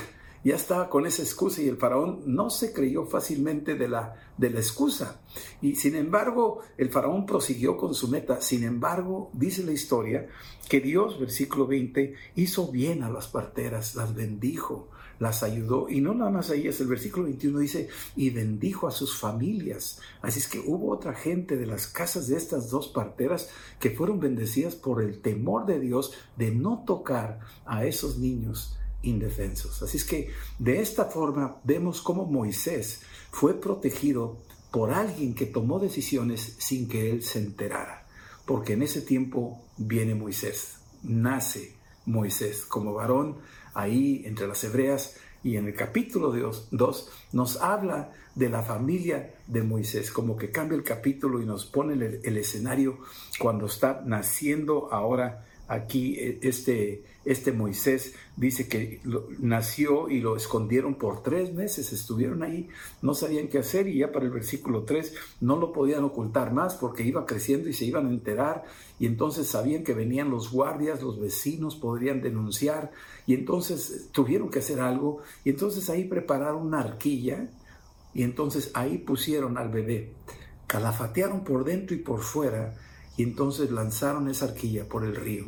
ya 0.47 0.55
estaba 0.55 0.89
con 0.89 1.07
esa 1.07 1.23
excusa 1.23 1.61
y 1.61 1.69
el 1.69 1.77
faraón 1.77 2.23
no 2.25 2.51
se 2.51 2.73
creyó 2.73 3.05
fácilmente 3.05 3.75
de 3.75 3.89
la, 3.89 4.15
de 4.39 4.51
la 4.51 4.61
excusa. 4.61 5.21
Y 5.61 5.75
sin 5.75 5.97
embargo, 5.97 6.61
el 6.79 6.91
faraón 6.91 7.27
prosiguió 7.27 7.77
con 7.77 7.95
su 7.95 8.07
meta. 8.07 8.41
Sin 8.41 8.63
embargo, 8.63 9.29
dice 9.33 9.65
la 9.65 9.73
historia 9.73 10.29
que 10.69 10.81
Dios, 10.81 11.19
versículo 11.19 11.67
20, 11.67 12.15
hizo 12.37 12.71
bien 12.71 13.03
a 13.03 13.11
las 13.11 13.27
parteras, 13.27 13.97
las 13.97 14.15
bendijo, 14.15 14.89
las 15.19 15.43
ayudó. 15.43 15.89
Y 15.89 16.01
no 16.01 16.15
nada 16.15 16.31
más 16.31 16.49
ahí 16.51 16.69
es 16.69 16.81
el 16.81 16.87
versículo 16.87 17.25
21 17.25 17.59
dice, 17.59 17.89
y 18.15 18.31
bendijo 18.31 18.87
a 18.87 18.93
sus 18.93 19.19
familias. 19.19 20.01
Así 20.23 20.39
es 20.39 20.47
que 20.47 20.61
hubo 20.61 20.93
otra 20.93 21.15
gente 21.15 21.57
de 21.57 21.67
las 21.67 21.89
casas 21.89 22.29
de 22.29 22.37
estas 22.37 22.71
dos 22.71 22.87
parteras 22.87 23.51
que 23.81 23.91
fueron 23.91 24.21
bendecidas 24.21 24.77
por 24.77 25.03
el 25.03 25.21
temor 25.23 25.67
de 25.67 25.81
Dios 25.81 26.13
de 26.37 26.53
no 26.53 26.85
tocar 26.87 27.41
a 27.65 27.85
esos 27.85 28.19
niños 28.19 28.79
indefensos. 29.03 29.83
Así 29.83 29.97
es 29.97 30.05
que 30.05 30.31
de 30.59 30.81
esta 30.81 31.07
forma 31.07 31.61
vemos 31.65 32.01
cómo 32.01 32.27
Moisés 32.27 33.03
fue 33.31 33.61
protegido 33.61 34.39
por 34.71 34.93
alguien 34.93 35.35
que 35.35 35.47
tomó 35.47 35.79
decisiones 35.79 36.57
sin 36.59 36.89
que 36.89 37.11
él 37.11 37.23
se 37.23 37.39
enterara. 37.39 38.07
Porque 38.45 38.75
en 38.75 38.83
ese 38.83 39.01
tiempo 39.01 39.65
viene 39.77 40.15
Moisés, 40.15 40.77
nace 41.03 41.75
Moisés 42.05 42.65
como 42.65 42.95
varón 42.95 43.37
ahí 43.75 44.23
entre 44.25 44.47
las 44.47 44.63
hebreas 44.65 45.17
y 45.43 45.57
en 45.57 45.67
el 45.67 45.75
capítulo 45.75 46.33
2 46.71 47.11
nos 47.33 47.57
habla 47.61 48.13
de 48.35 48.49
la 48.49 48.63
familia 48.63 49.35
de 49.47 49.63
Moisés, 49.63 50.11
como 50.11 50.37
que 50.37 50.51
cambia 50.51 50.77
el 50.77 50.83
capítulo 50.83 51.41
y 51.41 51.47
nos 51.47 51.67
pone 51.67 51.95
el, 51.95 52.21
el 52.23 52.37
escenario 52.37 52.99
cuando 53.39 53.67
está 53.67 54.03
naciendo 54.05 54.93
ahora 54.93 55.47
aquí 55.69 56.15
eh, 56.19 56.39
este, 56.43 57.03
este 57.25 57.53
Moisés 57.53 58.15
dice 58.37 58.69
que 58.69 59.01
nació 59.41 60.09
y 60.09 60.21
lo 60.21 60.37
escondieron 60.37 60.95
por 60.95 61.23
tres 61.23 61.53
meses, 61.53 61.93
estuvieron 61.93 62.43
ahí, 62.43 62.69
no 63.03 63.15
sabían 63.15 63.49
qué 63.49 63.59
hacer 63.59 63.89
y 63.89 63.99
ya 63.99 64.13
para 64.13 64.27
el 64.27 64.31
versículo 64.31 64.85
3 64.85 65.15
no 65.41 65.57
lo 65.57 65.73
podían 65.73 66.05
ocultar 66.05 66.53
más 66.53 66.75
porque 66.75 67.03
iba 67.03 67.27
creciendo 67.27 67.69
y 67.69 67.73
se 67.73 67.85
iban 67.85 68.07
a 68.07 68.11
enterar 68.11 68.65
y 68.99 69.07
entonces 69.07 69.49
sabían 69.49 69.85
que 69.85 69.95
venían 69.95 70.31
los 70.31 70.51
guardias, 70.53 71.03
los 71.03 71.21
vecinos 71.21 71.77
podrían 71.77 72.21
denunciar 72.21 72.93
y 73.27 73.35
entonces 73.35 74.09
tuvieron 74.13 74.51
que 74.51 74.61
hacer 74.61 74.81
algo 74.81 75.23
y 75.45 75.51
entonces 75.51 75.91
ahí 75.91 76.05
prepararon 76.05 76.67
una 76.67 76.81
arquilla 76.81 77.51
y 78.15 78.23
entonces 78.23 78.71
ahí 78.75 78.99
pusieron 78.99 79.59
al 79.59 79.69
bebé, 79.69 80.13
calafatearon 80.67 81.45
por 81.45 81.65
dentro 81.65 81.97
y 81.97 82.01
por 82.01 82.21
fuera 82.21 82.75
y 83.17 83.23
entonces 83.23 83.71
lanzaron 83.71 84.29
esa 84.29 84.47
arquilla 84.47 84.89
por 84.89 85.05
el 85.05 85.17
río. 85.17 85.47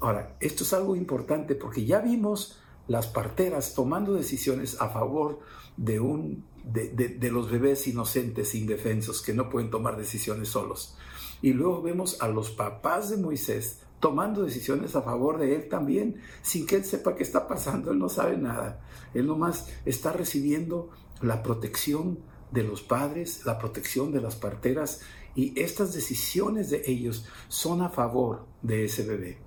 Ahora, 0.00 0.36
esto 0.40 0.64
es 0.64 0.72
algo 0.72 0.96
importante 0.96 1.54
porque 1.54 1.84
ya 1.84 2.00
vimos 2.00 2.58
las 2.88 3.06
parteras 3.06 3.74
tomando 3.74 4.14
decisiones 4.14 4.80
a 4.80 4.88
favor 4.88 5.40
de, 5.76 6.00
un, 6.00 6.44
de, 6.64 7.30
los 7.30 7.50
bebés 7.50 7.86
inocentes, 7.86 8.54
indefensos, 8.54 9.22
que 9.22 9.34
no 9.34 9.48
pueden 9.48 9.70
tomar 9.70 9.96
decisiones 9.96 10.48
solos. 10.48 10.96
Y 11.42 11.52
luego 11.52 11.82
vemos 11.82 12.20
a 12.20 12.28
los 12.28 12.50
papás 12.50 13.10
de 13.10 13.16
Moisés 13.18 13.82
tomando 14.00 14.42
decisiones 14.42 14.96
a 14.96 15.02
favor 15.02 15.38
de 15.38 15.54
él 15.54 15.68
también, 15.68 16.20
sin 16.42 16.66
que 16.66 16.76
él 16.76 16.84
sepa 16.84 17.14
qué 17.14 17.22
está 17.22 17.46
pasando, 17.46 17.92
él 17.92 17.98
no 17.98 18.08
sabe 18.08 18.38
nada. 18.38 18.80
Él 19.12 19.26
nomás 19.26 19.68
está 19.84 20.12
recibiendo 20.12 20.90
la 21.20 21.42
protección 21.42 22.18
de 22.50 22.62
los 22.64 22.82
padres, 22.82 23.44
la 23.44 23.58
protección 23.58 24.10
de 24.12 24.20
las 24.20 24.36
parteras 24.36 25.00
y 25.34 25.58
estas 25.60 25.94
decisiones 25.94 26.70
de 26.70 26.82
ellos 26.86 27.26
son 27.48 27.82
a 27.82 27.90
favor 27.90 28.46
de 28.62 28.84
ese 28.84 29.04
bebé. 29.04 29.38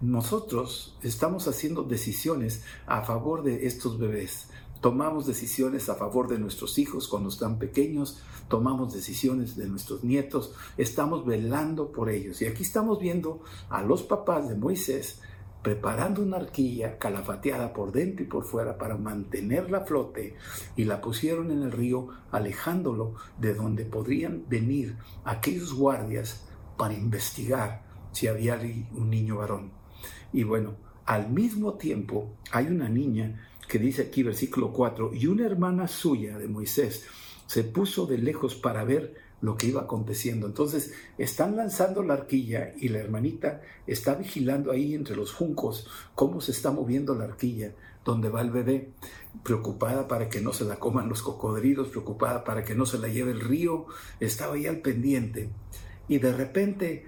Nosotros 0.00 0.96
estamos 1.02 1.48
haciendo 1.48 1.82
decisiones 1.82 2.62
a 2.86 3.02
favor 3.02 3.42
de 3.42 3.66
estos 3.66 3.98
bebés. 3.98 4.48
Tomamos 4.80 5.26
decisiones 5.26 5.88
a 5.88 5.94
favor 5.94 6.26
de 6.26 6.38
nuestros 6.38 6.76
hijos 6.78 7.06
cuando 7.06 7.28
están 7.28 7.60
pequeños, 7.60 8.18
tomamos 8.48 8.92
decisiones 8.92 9.54
de 9.56 9.68
nuestros 9.68 10.02
nietos, 10.02 10.54
estamos 10.76 11.24
velando 11.24 11.92
por 11.92 12.10
ellos. 12.10 12.42
Y 12.42 12.46
aquí 12.46 12.64
estamos 12.64 12.98
viendo 12.98 13.42
a 13.70 13.82
los 13.82 14.02
papás 14.02 14.48
de 14.48 14.56
Moisés 14.56 15.20
preparando 15.62 16.22
una 16.22 16.38
arquilla 16.38 16.98
calafateada 16.98 17.72
por 17.72 17.92
dentro 17.92 18.24
y 18.24 18.28
por 18.28 18.44
fuera 18.44 18.78
para 18.78 18.96
mantenerla 18.96 19.78
a 19.78 19.84
flote 19.84 20.36
y 20.76 20.84
la 20.84 21.00
pusieron 21.00 21.50
en 21.50 21.62
el 21.62 21.72
río 21.72 22.08
alejándolo 22.30 23.14
de 23.38 23.54
donde 23.54 23.84
podrían 23.84 24.44
venir 24.48 24.96
aquellos 25.24 25.72
guardias 25.72 26.48
para 26.76 26.94
investigar 26.94 27.84
si 28.10 28.26
había 28.26 28.60
un 28.92 29.10
niño 29.10 29.36
varón. 29.36 29.70
Y 30.32 30.42
bueno, 30.42 30.74
al 31.06 31.30
mismo 31.30 31.74
tiempo 31.74 32.36
hay 32.50 32.66
una 32.66 32.88
niña 32.88 33.48
que 33.68 33.78
dice 33.78 34.02
aquí 34.02 34.22
versículo 34.22 34.72
4, 34.72 35.14
y 35.14 35.26
una 35.26 35.46
hermana 35.46 35.88
suya 35.88 36.38
de 36.38 36.48
Moisés 36.48 37.06
se 37.46 37.64
puso 37.64 38.06
de 38.06 38.18
lejos 38.18 38.54
para 38.54 38.84
ver 38.84 39.14
lo 39.42 39.56
que 39.56 39.66
iba 39.66 39.82
aconteciendo. 39.82 40.46
Entonces 40.46 40.94
están 41.18 41.56
lanzando 41.56 42.02
la 42.02 42.14
arquilla 42.14 42.72
y 42.78 42.88
la 42.88 43.00
hermanita 43.00 43.60
está 43.86 44.14
vigilando 44.14 44.70
ahí 44.70 44.94
entre 44.94 45.16
los 45.16 45.32
juncos 45.32 45.88
cómo 46.14 46.40
se 46.40 46.52
está 46.52 46.70
moviendo 46.70 47.14
la 47.14 47.24
arquilla, 47.24 47.74
donde 48.04 48.30
va 48.30 48.40
el 48.40 48.50
bebé, 48.50 48.92
preocupada 49.42 50.08
para 50.08 50.28
que 50.28 50.40
no 50.40 50.52
se 50.52 50.64
la 50.64 50.76
coman 50.76 51.08
los 51.08 51.22
cocodrilos, 51.22 51.88
preocupada 51.88 52.44
para 52.44 52.64
que 52.64 52.74
no 52.74 52.86
se 52.86 52.98
la 52.98 53.08
lleve 53.08 53.32
el 53.32 53.40
río, 53.40 53.86
estaba 54.20 54.54
ahí 54.54 54.66
al 54.66 54.78
pendiente. 54.78 55.50
Y 56.08 56.18
de 56.18 56.32
repente 56.32 57.06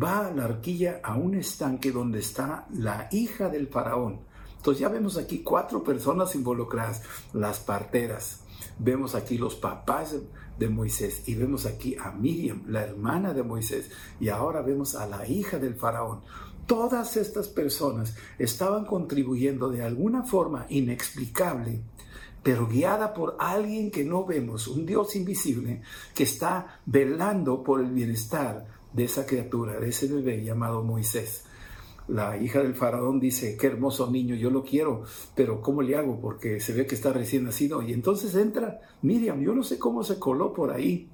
va 0.00 0.30
la 0.30 0.44
arquilla 0.44 1.00
a 1.02 1.14
un 1.14 1.34
estanque 1.34 1.92
donde 1.92 2.18
está 2.18 2.66
la 2.72 3.08
hija 3.12 3.48
del 3.48 3.68
faraón. 3.68 4.20
Entonces 4.56 4.80
ya 4.80 4.88
vemos 4.88 5.16
aquí 5.16 5.42
cuatro 5.42 5.82
personas 5.82 6.34
involucradas, 6.34 7.02
las 7.32 7.60
parteras. 7.60 8.44
Vemos 8.78 9.14
aquí 9.14 9.36
los 9.36 9.56
papás 9.56 10.16
de 10.58 10.68
Moisés 10.68 11.22
y 11.26 11.34
vemos 11.34 11.66
aquí 11.66 11.96
a 11.96 12.12
Miriam, 12.12 12.62
la 12.68 12.82
hermana 12.82 13.32
de 13.32 13.42
Moisés, 13.42 13.90
y 14.20 14.28
ahora 14.28 14.62
vemos 14.62 14.94
a 14.94 15.06
la 15.06 15.26
hija 15.26 15.58
del 15.58 15.74
faraón. 15.74 16.20
Todas 16.66 17.16
estas 17.16 17.48
personas 17.48 18.14
estaban 18.38 18.84
contribuyendo 18.84 19.70
de 19.70 19.82
alguna 19.82 20.22
forma 20.22 20.66
inexplicable, 20.68 21.80
pero 22.42 22.66
guiada 22.66 23.14
por 23.14 23.36
alguien 23.38 23.90
que 23.90 24.04
no 24.04 24.24
vemos, 24.24 24.68
un 24.68 24.86
Dios 24.86 25.16
invisible, 25.16 25.82
que 26.14 26.24
está 26.24 26.80
velando 26.86 27.62
por 27.62 27.80
el 27.80 27.90
bienestar 27.90 28.66
de 28.92 29.04
esa 29.04 29.26
criatura, 29.26 29.78
de 29.78 29.88
ese 29.88 30.06
bebé 30.06 30.44
llamado 30.44 30.82
Moisés. 30.82 31.44
La 32.08 32.36
hija 32.36 32.60
del 32.60 32.74
faraón 32.74 33.20
dice, 33.20 33.56
qué 33.56 33.68
hermoso 33.68 34.10
niño, 34.10 34.34
yo 34.34 34.50
lo 34.50 34.64
quiero, 34.64 35.04
pero 35.34 35.60
¿cómo 35.60 35.82
le 35.82 35.96
hago? 35.96 36.20
Porque 36.20 36.60
se 36.60 36.72
ve 36.72 36.86
que 36.86 36.94
está 36.94 37.12
recién 37.12 37.44
nacido. 37.44 37.82
Y 37.82 37.92
entonces 37.92 38.34
entra 38.34 38.80
Miriam, 39.02 39.40
yo 39.40 39.54
no 39.54 39.62
sé 39.62 39.78
cómo 39.78 40.02
se 40.02 40.18
coló 40.18 40.52
por 40.52 40.72
ahí 40.72 41.08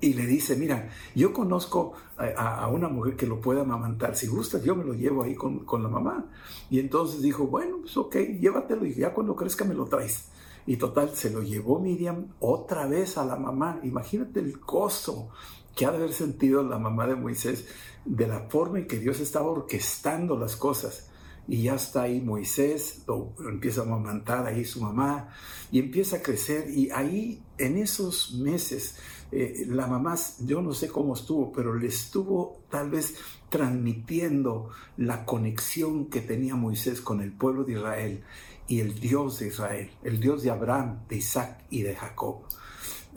y 0.00 0.14
le 0.14 0.26
dice, 0.26 0.56
mira, 0.56 0.90
yo 1.14 1.32
conozco 1.32 1.92
a, 2.16 2.68
una 2.68 2.88
mujer 2.88 3.16
que 3.16 3.26
lo 3.26 3.40
pueda 3.40 3.62
amamantar, 3.62 4.16
si 4.16 4.26
gustas 4.26 4.62
yo 4.62 4.76
me 4.76 4.84
lo 4.84 4.94
llevo 4.94 5.22
ahí 5.22 5.34
con, 5.34 5.60
con, 5.64 5.82
la 5.82 5.88
mamá. 5.88 6.26
Y 6.70 6.78
entonces 6.78 7.20
dijo, 7.20 7.46
bueno, 7.46 7.78
pues 7.80 7.96
ok, 7.96 8.16
llévatelo 8.40 8.86
y 8.86 8.94
ya 8.94 9.12
cuando 9.12 9.34
crezca 9.34 9.64
me 9.64 9.74
lo 9.74 9.86
traes. 9.86 10.30
Y 10.66 10.76
total, 10.76 11.10
se 11.14 11.30
lo 11.30 11.42
llevó 11.42 11.80
Miriam 11.80 12.26
otra 12.40 12.86
vez 12.86 13.16
a 13.16 13.24
la 13.24 13.36
mamá. 13.36 13.80
Imagínate 13.82 14.40
el 14.40 14.58
gozo 14.58 15.30
que 15.78 15.86
ha 15.86 15.92
de 15.92 15.98
haber 15.98 16.12
sentido 16.12 16.64
la 16.64 16.76
mamá 16.76 17.06
de 17.06 17.14
Moisés 17.14 17.66
de 18.04 18.26
la 18.26 18.40
forma 18.50 18.80
en 18.80 18.88
que 18.88 18.98
Dios 18.98 19.20
estaba 19.20 19.48
orquestando 19.48 20.36
las 20.36 20.56
cosas. 20.56 21.08
Y 21.46 21.62
ya 21.62 21.76
está 21.76 22.02
ahí 22.02 22.20
Moisés, 22.20 23.04
lo, 23.06 23.32
empieza 23.48 23.82
a 23.82 23.84
amamantar 23.84 24.44
ahí 24.44 24.64
su 24.64 24.82
mamá 24.82 25.28
y 25.70 25.78
empieza 25.78 26.16
a 26.16 26.20
crecer. 26.20 26.68
Y 26.68 26.90
ahí, 26.90 27.44
en 27.58 27.76
esos 27.76 28.34
meses, 28.34 28.96
eh, 29.30 29.66
la 29.68 29.86
mamá, 29.86 30.16
yo 30.40 30.62
no 30.62 30.74
sé 30.74 30.88
cómo 30.88 31.14
estuvo, 31.14 31.52
pero 31.52 31.72
le 31.72 31.86
estuvo 31.86 32.60
tal 32.70 32.90
vez 32.90 33.14
transmitiendo 33.48 34.70
la 34.96 35.24
conexión 35.24 36.06
que 36.06 36.20
tenía 36.20 36.56
Moisés 36.56 37.00
con 37.00 37.20
el 37.20 37.30
pueblo 37.30 37.62
de 37.62 37.74
Israel 37.74 38.24
y 38.66 38.80
el 38.80 38.98
Dios 38.98 39.38
de 39.38 39.46
Israel, 39.46 39.90
el 40.02 40.18
Dios 40.18 40.42
de 40.42 40.50
Abraham, 40.50 41.06
de 41.08 41.18
Isaac 41.18 41.62
y 41.70 41.82
de 41.82 41.94
Jacob. 41.94 42.42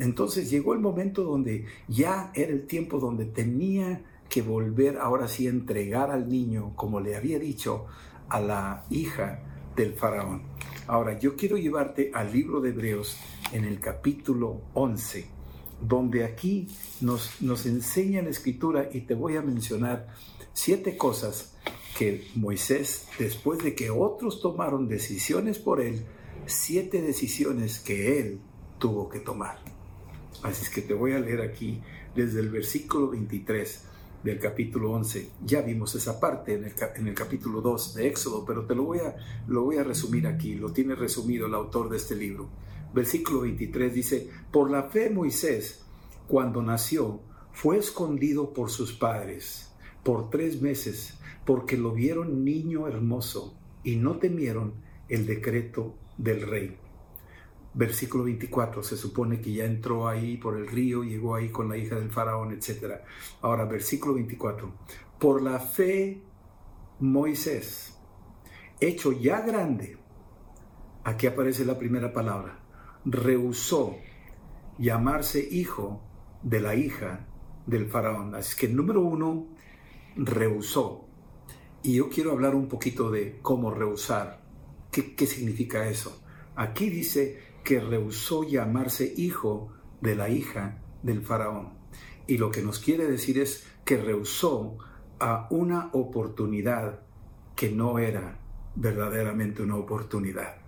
Entonces 0.01 0.49
llegó 0.49 0.73
el 0.73 0.79
momento 0.79 1.23
donde 1.23 1.67
ya 1.87 2.31
era 2.33 2.51
el 2.51 2.65
tiempo 2.65 2.99
donde 2.99 3.25
tenía 3.25 4.01
que 4.29 4.41
volver 4.41 4.97
ahora 4.97 5.27
sí 5.27 5.45
a 5.45 5.51
entregar 5.51 6.09
al 6.09 6.27
niño, 6.27 6.71
como 6.75 6.99
le 6.99 7.15
había 7.15 7.37
dicho 7.37 7.85
a 8.27 8.39
la 8.39 8.83
hija 8.89 9.43
del 9.75 9.93
faraón. 9.93 10.41
Ahora, 10.87 11.19
yo 11.19 11.35
quiero 11.35 11.55
llevarte 11.55 12.09
al 12.15 12.33
libro 12.33 12.61
de 12.61 12.69
Hebreos 12.69 13.15
en 13.53 13.63
el 13.63 13.79
capítulo 13.79 14.61
11 14.73 15.27
donde 15.81 16.23
aquí 16.23 16.67
nos, 16.99 17.39
nos 17.39 17.67
enseña 17.67 18.23
la 18.23 18.29
escritura 18.29 18.89
y 18.91 19.01
te 19.01 19.13
voy 19.13 19.35
a 19.35 19.43
mencionar 19.43 20.07
siete 20.53 20.97
cosas 20.97 21.55
que 21.97 22.27
Moisés, 22.33 23.07
después 23.19 23.63
de 23.63 23.75
que 23.75 23.91
otros 23.91 24.41
tomaron 24.41 24.87
decisiones 24.87 25.59
por 25.59 25.79
él, 25.79 26.03
siete 26.47 27.03
decisiones 27.03 27.79
que 27.79 28.19
él 28.19 28.39
tuvo 28.79 29.07
que 29.07 29.19
tomar. 29.19 29.70
Así 30.43 30.63
es 30.63 30.69
que 30.69 30.81
te 30.81 30.93
voy 30.93 31.13
a 31.13 31.19
leer 31.19 31.41
aquí 31.41 31.81
desde 32.15 32.39
el 32.39 32.49
versículo 32.49 33.09
23 33.09 33.83
del 34.23 34.39
capítulo 34.39 34.91
11. 34.91 35.29
Ya 35.45 35.61
vimos 35.61 35.95
esa 35.95 36.19
parte 36.19 36.53
en 36.53 37.07
el, 37.07 37.13
capítulo 37.13 37.61
2 37.61 37.95
de 37.95 38.07
Éxodo, 38.07 38.45
pero 38.45 38.65
te 38.65 38.75
lo 38.75 38.83
voy, 38.83 38.99
a, 38.99 39.15
lo 39.47 39.63
voy 39.63 39.77
a 39.77 39.83
resumir 39.83 40.27
aquí. 40.27 40.55
Lo 40.55 40.71
tiene 40.71 40.95
resumido 40.95 41.47
el 41.47 41.53
autor 41.53 41.89
de 41.89 41.97
este 41.97 42.15
libro 42.15 42.49
versículo 42.93 43.41
23 43.41 43.93
dice, 43.93 44.29
por 44.51 44.69
la 44.69 44.83
fe 44.83 45.09
Moisés, 45.09 45.85
cuando 46.27 46.61
nació, 46.61 47.21
fue 47.53 47.77
escondido 47.77 48.53
por 48.53 48.69
sus 48.69 48.93
padres 48.93 49.71
por 50.03 50.31
tres 50.31 50.61
meses, 50.61 51.19
porque 51.45 51.77
lo 51.77 51.91
vieron 51.93 52.43
niño 52.43 52.87
hermoso 52.87 53.55
y 53.83 53.97
no 53.97 54.17
temieron 54.17 54.73
el 55.09 55.27
decreto 55.27 55.95
del 56.17 56.41
rey. 56.41 56.77
Versículo 57.73 58.25
24, 58.25 58.83
se 58.83 58.97
supone 58.97 59.39
que 59.39 59.53
ya 59.53 59.65
entró 59.65 60.07
ahí 60.07 60.35
por 60.37 60.57
el 60.57 60.67
río, 60.67 61.03
llegó 61.03 61.35
ahí 61.35 61.49
con 61.49 61.69
la 61.69 61.77
hija 61.77 61.95
del 61.95 62.11
faraón, 62.11 62.51
etc. 62.51 63.01
Ahora, 63.41 63.65
versículo 63.65 64.15
24, 64.15 64.73
por 65.19 65.41
la 65.41 65.59
fe 65.59 66.21
Moisés, 66.99 67.97
hecho 68.81 69.13
ya 69.13 69.41
grande, 69.41 69.97
aquí 71.03 71.27
aparece 71.27 71.63
la 71.63 71.77
primera 71.77 72.11
palabra, 72.11 72.59
rehusó 73.05 73.95
llamarse 74.77 75.47
hijo 75.49 76.01
de 76.43 76.59
la 76.59 76.75
hija 76.75 77.27
del 77.67 77.87
faraón. 77.87 78.35
Así 78.35 78.57
que 78.57 78.67
número 78.67 79.01
uno, 79.01 79.47
rehusó. 80.15 81.07
Y 81.83 81.95
yo 81.95 82.09
quiero 82.09 82.31
hablar 82.31 82.55
un 82.55 82.67
poquito 82.67 83.09
de 83.09 83.39
cómo 83.41 83.71
rehusar. 83.71 84.41
¿Qué, 84.91 85.15
¿Qué 85.15 85.25
significa 85.25 85.87
eso? 85.87 86.21
Aquí 86.55 86.89
dice 86.89 87.50
que 87.63 87.79
rehusó 87.79 88.43
llamarse 88.43 89.13
hijo 89.15 89.71
de 90.01 90.15
la 90.15 90.29
hija 90.29 90.79
del 91.03 91.21
faraón. 91.21 91.73
Y 92.27 92.37
lo 92.37 92.51
que 92.51 92.61
nos 92.61 92.79
quiere 92.79 93.07
decir 93.07 93.39
es 93.39 93.67
que 93.85 93.97
rehusó 93.97 94.77
a 95.19 95.47
una 95.49 95.89
oportunidad 95.93 97.01
que 97.55 97.69
no 97.71 97.99
era 97.99 98.39
verdaderamente 98.75 99.61
una 99.61 99.75
oportunidad. 99.75 100.60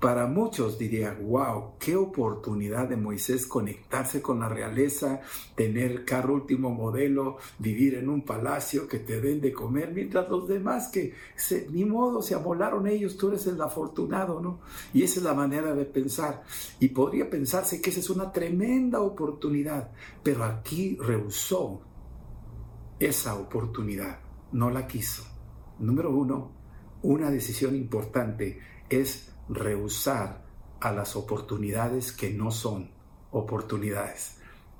Para 0.00 0.26
muchos 0.26 0.78
diría, 0.78 1.14
wow, 1.20 1.74
qué 1.78 1.94
oportunidad 1.94 2.88
de 2.88 2.96
Moisés 2.96 3.46
conectarse 3.46 4.22
con 4.22 4.40
la 4.40 4.48
realeza, 4.48 5.20
tener 5.54 6.06
carro 6.06 6.32
último 6.32 6.70
modelo, 6.70 7.36
vivir 7.58 7.96
en 7.96 8.08
un 8.08 8.24
palacio 8.24 8.88
que 8.88 9.00
te 9.00 9.20
den 9.20 9.42
de 9.42 9.52
comer, 9.52 9.92
mientras 9.92 10.26
los 10.30 10.48
demás 10.48 10.88
que 10.88 11.12
se, 11.36 11.68
ni 11.68 11.84
modo 11.84 12.22
se 12.22 12.34
amolaron 12.34 12.86
ellos, 12.86 13.18
tú 13.18 13.28
eres 13.28 13.46
el 13.46 13.60
afortunado, 13.60 14.40
¿no? 14.40 14.60
Y 14.94 15.02
esa 15.02 15.18
es 15.20 15.24
la 15.24 15.34
manera 15.34 15.74
de 15.74 15.84
pensar. 15.84 16.44
Y 16.78 16.88
podría 16.88 17.28
pensarse 17.28 17.82
que 17.82 17.90
esa 17.90 18.00
es 18.00 18.08
una 18.08 18.32
tremenda 18.32 19.02
oportunidad, 19.02 19.90
pero 20.22 20.44
aquí 20.44 20.96
rehusó 20.98 21.82
esa 22.98 23.34
oportunidad, 23.34 24.20
no 24.52 24.70
la 24.70 24.86
quiso. 24.86 25.24
Número 25.78 26.10
uno, 26.10 26.52
una 27.02 27.30
decisión 27.30 27.76
importante 27.76 28.60
es 28.88 29.29
rehusar 29.50 30.44
a 30.80 30.92
las 30.92 31.16
oportunidades 31.16 32.12
que 32.12 32.30
no 32.30 32.50
son 32.50 32.90
oportunidades. 33.32 34.38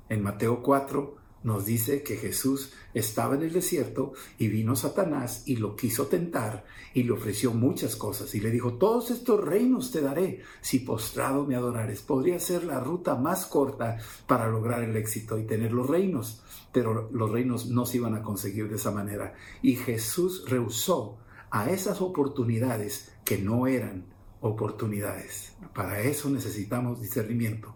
En 0.09 0.23
Mateo 0.23 0.63
4 0.63 1.21
nos 1.43 1.65
dice 1.65 2.03
que 2.03 2.17
Jesús 2.17 2.73
estaba 2.93 3.35
en 3.35 3.41
el 3.41 3.51
desierto 3.51 4.13
y 4.37 4.47
vino 4.47 4.75
Satanás 4.75 5.43
y 5.45 5.55
lo 5.55 5.75
quiso 5.75 6.05
tentar 6.07 6.65
y 6.93 7.03
le 7.03 7.11
ofreció 7.11 7.51
muchas 7.51 7.95
cosas 7.95 8.35
y 8.35 8.39
le 8.39 8.51
dijo, 8.51 8.73
todos 8.73 9.09
estos 9.09 9.43
reinos 9.43 9.91
te 9.91 10.01
daré 10.01 10.41
si 10.61 10.79
postrado 10.79 11.45
me 11.45 11.55
adorares. 11.55 12.01
Podría 12.01 12.39
ser 12.39 12.63
la 12.63 12.79
ruta 12.79 13.15
más 13.15 13.45
corta 13.45 13.97
para 14.27 14.47
lograr 14.47 14.83
el 14.83 14.95
éxito 14.95 15.39
y 15.39 15.47
tener 15.47 15.71
los 15.71 15.87
reinos, 15.87 16.43
pero 16.71 17.09
los 17.11 17.31
reinos 17.31 17.67
no 17.67 17.85
se 17.85 17.97
iban 17.97 18.15
a 18.15 18.23
conseguir 18.23 18.69
de 18.69 18.75
esa 18.75 18.91
manera. 18.91 19.33
Y 19.61 19.75
Jesús 19.75 20.45
rehusó 20.47 21.17
a 21.49 21.71
esas 21.71 22.01
oportunidades 22.01 23.11
que 23.25 23.37
no 23.37 23.65
eran 23.65 24.10
oportunidades. 24.41 25.53
Para 25.73 26.01
eso 26.01 26.29
necesitamos 26.29 27.01
discernimiento. 27.01 27.73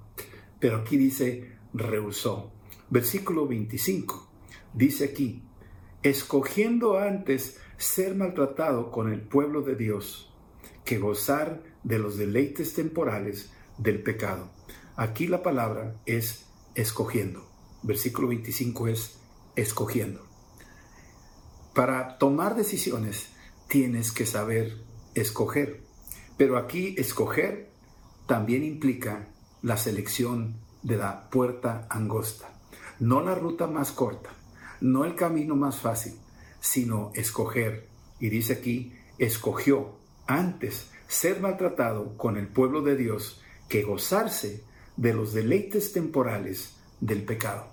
Pero 0.59 0.77
aquí 0.77 0.97
dice, 0.97 1.53
rehusó. 1.73 2.51
Versículo 2.89 3.47
25 3.47 4.29
dice 4.73 5.05
aquí, 5.05 5.41
escogiendo 6.03 6.99
antes 6.99 7.59
ser 7.77 8.15
maltratado 8.15 8.91
con 8.91 9.11
el 9.11 9.21
pueblo 9.21 9.61
de 9.61 9.75
Dios 9.75 10.31
que 10.83 10.99
gozar 10.99 11.63
de 11.83 11.97
los 11.97 12.17
deleites 12.17 12.73
temporales 12.73 13.51
del 13.77 14.03
pecado. 14.03 14.51
Aquí 14.95 15.27
la 15.27 15.41
palabra 15.41 15.95
es 16.05 16.45
escogiendo. 16.75 17.47
Versículo 17.83 18.27
25 18.27 18.87
es 18.87 19.19
escogiendo. 19.55 20.25
Para 21.73 22.17
tomar 22.17 22.55
decisiones 22.55 23.29
tienes 23.67 24.11
que 24.11 24.25
saber 24.25 24.77
escoger. 25.15 25.84
Pero 26.37 26.57
aquí 26.57 26.95
escoger 26.97 27.69
también 28.25 28.63
implica 28.63 29.27
la 29.61 29.77
selección 29.77 30.55
de 30.83 30.97
la 30.97 31.29
puerta 31.29 31.87
angosta, 31.89 32.49
no 32.99 33.21
la 33.21 33.35
ruta 33.35 33.67
más 33.67 33.91
corta, 33.91 34.31
no 34.81 35.05
el 35.05 35.15
camino 35.15 35.55
más 35.55 35.79
fácil, 35.79 36.13
sino 36.59 37.11
escoger. 37.15 37.87
Y 38.19 38.29
dice 38.29 38.53
aquí, 38.53 38.93
escogió 39.17 39.95
antes 40.27 40.91
ser 41.07 41.39
maltratado 41.39 42.17
con 42.17 42.37
el 42.37 42.47
pueblo 42.47 42.81
de 42.81 42.95
Dios 42.95 43.41
que 43.69 43.83
gozarse 43.83 44.63
de 44.97 45.13
los 45.13 45.33
deleites 45.33 45.93
temporales 45.93 46.75
del 46.99 47.23
pecado. 47.23 47.67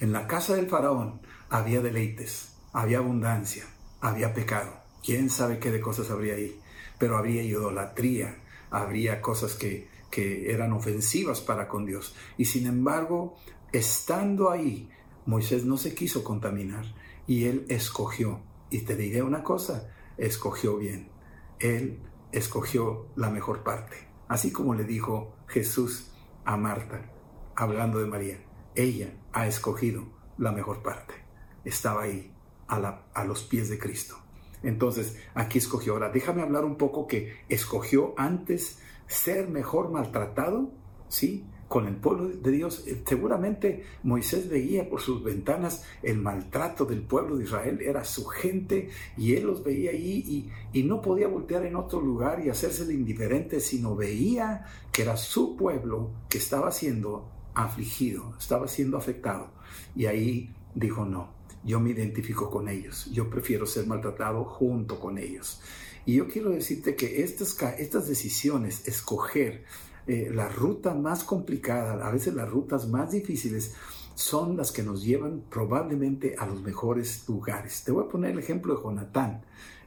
En 0.00 0.12
la 0.12 0.26
casa 0.26 0.54
del 0.54 0.68
faraón 0.68 1.20
había 1.48 1.80
deleites, 1.80 2.56
había 2.72 2.98
abundancia, 2.98 3.64
había 4.00 4.34
pecado. 4.34 4.72
¿Quién 5.04 5.30
sabe 5.30 5.58
qué 5.58 5.70
de 5.70 5.80
cosas 5.80 6.10
habría 6.10 6.34
ahí? 6.34 6.58
Pero 6.98 7.16
habría 7.16 7.42
idolatría, 7.42 8.42
habría 8.70 9.20
cosas 9.20 9.54
que, 9.54 9.88
que 10.10 10.52
eran 10.52 10.72
ofensivas 10.72 11.40
para 11.40 11.68
con 11.68 11.86
Dios. 11.86 12.14
Y 12.36 12.44
sin 12.44 12.66
embargo, 12.66 13.36
estando 13.72 14.50
ahí, 14.50 14.88
Moisés 15.26 15.64
no 15.64 15.76
se 15.76 15.94
quiso 15.94 16.22
contaminar 16.22 16.84
y 17.26 17.44
él 17.44 17.66
escogió 17.68 18.40
y 18.70 18.80
te 18.80 18.96
diré 18.96 19.22
una 19.22 19.42
cosa, 19.42 19.90
escogió 20.18 20.76
bien. 20.76 21.10
Él 21.58 22.00
escogió 22.32 23.08
la 23.16 23.30
mejor 23.30 23.62
parte. 23.62 23.96
Así 24.28 24.52
como 24.52 24.74
le 24.74 24.84
dijo 24.84 25.36
Jesús 25.46 26.10
a 26.44 26.56
Marta, 26.56 27.10
hablando 27.54 27.98
de 27.98 28.06
María, 28.06 28.44
ella 28.74 29.14
ha 29.32 29.46
escogido 29.46 30.04
la 30.38 30.52
mejor 30.52 30.82
parte. 30.82 31.14
Estaba 31.64 32.02
ahí 32.02 32.34
a, 32.68 33.04
a 33.14 33.24
los 33.24 33.44
pies 33.44 33.68
de 33.68 33.78
Cristo. 33.78 34.16
Entonces, 34.64 35.16
aquí 35.34 35.58
escogió. 35.58 35.92
Ahora, 35.92 36.10
déjame 36.10 36.42
hablar 36.42 36.64
un 36.64 36.76
poco 36.76 37.06
que 37.06 37.34
escogió 37.48 38.14
antes 38.16 38.78
ser 39.06 39.48
mejor 39.48 39.90
maltratado, 39.90 40.70
¿sí? 41.08 41.44
Con 41.68 41.86
el 41.86 41.96
pueblo 41.96 42.28
de 42.28 42.50
Dios. 42.50 42.86
Eh, 42.86 43.02
seguramente 43.06 43.84
Moisés 44.02 44.48
veía 44.48 44.88
por 44.88 45.00
sus 45.00 45.22
ventanas 45.22 45.84
el 46.02 46.18
maltrato 46.18 46.84
del 46.84 47.02
pueblo 47.02 47.36
de 47.36 47.44
Israel, 47.44 47.80
era 47.80 48.04
su 48.04 48.24
gente 48.24 48.90
y 49.16 49.34
él 49.34 49.46
los 49.46 49.62
veía 49.62 49.90
ahí 49.90 50.50
y, 50.72 50.82
no 50.82 51.00
podía 51.00 51.28
voltear 51.28 51.64
en 51.64 51.76
otro 51.76 52.00
lugar 52.00 52.44
y 52.44 52.50
hacerse 52.50 52.92
indiferente, 52.92 53.60
sino 53.60 53.96
veía 53.96 54.66
que 54.92 55.02
era 55.02 55.16
su 55.16 55.56
pueblo 55.56 56.10
que 56.28 56.38
estaba 56.38 56.70
siendo 56.70 57.30
afligido, 57.54 58.34
estaba 58.38 58.68
siendo 58.68 58.96
afectado. 58.98 59.50
Y 59.96 60.06
ahí 60.06 60.54
dijo, 60.74 61.04
no, 61.04 61.33
yo 61.64 61.80
me 61.80 61.90
identifico 61.90 62.50
con 62.50 62.68
ellos, 62.68 63.10
yo 63.12 63.28
prefiero 63.30 63.66
ser 63.66 63.86
maltratado 63.86 64.44
junto 64.44 65.00
con 65.00 65.18
ellos. 65.18 65.60
Y 66.06 66.16
yo 66.16 66.28
quiero 66.28 66.50
decirte 66.50 66.96
que 66.96 67.22
estas, 67.22 67.56
estas 67.78 68.06
decisiones, 68.06 68.86
escoger 68.86 69.64
eh, 70.06 70.30
la 70.32 70.48
ruta 70.48 70.94
más 70.94 71.24
complicada, 71.24 72.06
a 72.06 72.10
veces 72.10 72.34
las 72.34 72.48
rutas 72.50 72.88
más 72.88 73.12
difíciles, 73.12 73.74
son 74.14 74.56
las 74.56 74.70
que 74.70 74.82
nos 74.82 75.02
llevan 75.02 75.42
probablemente 75.50 76.36
a 76.38 76.46
los 76.46 76.62
mejores 76.62 77.26
lugares. 77.26 77.82
Te 77.84 77.92
voy 77.92 78.04
a 78.04 78.08
poner 78.08 78.32
el 78.32 78.38
ejemplo 78.38 78.76
de 78.76 78.82
Jonatán 78.82 79.44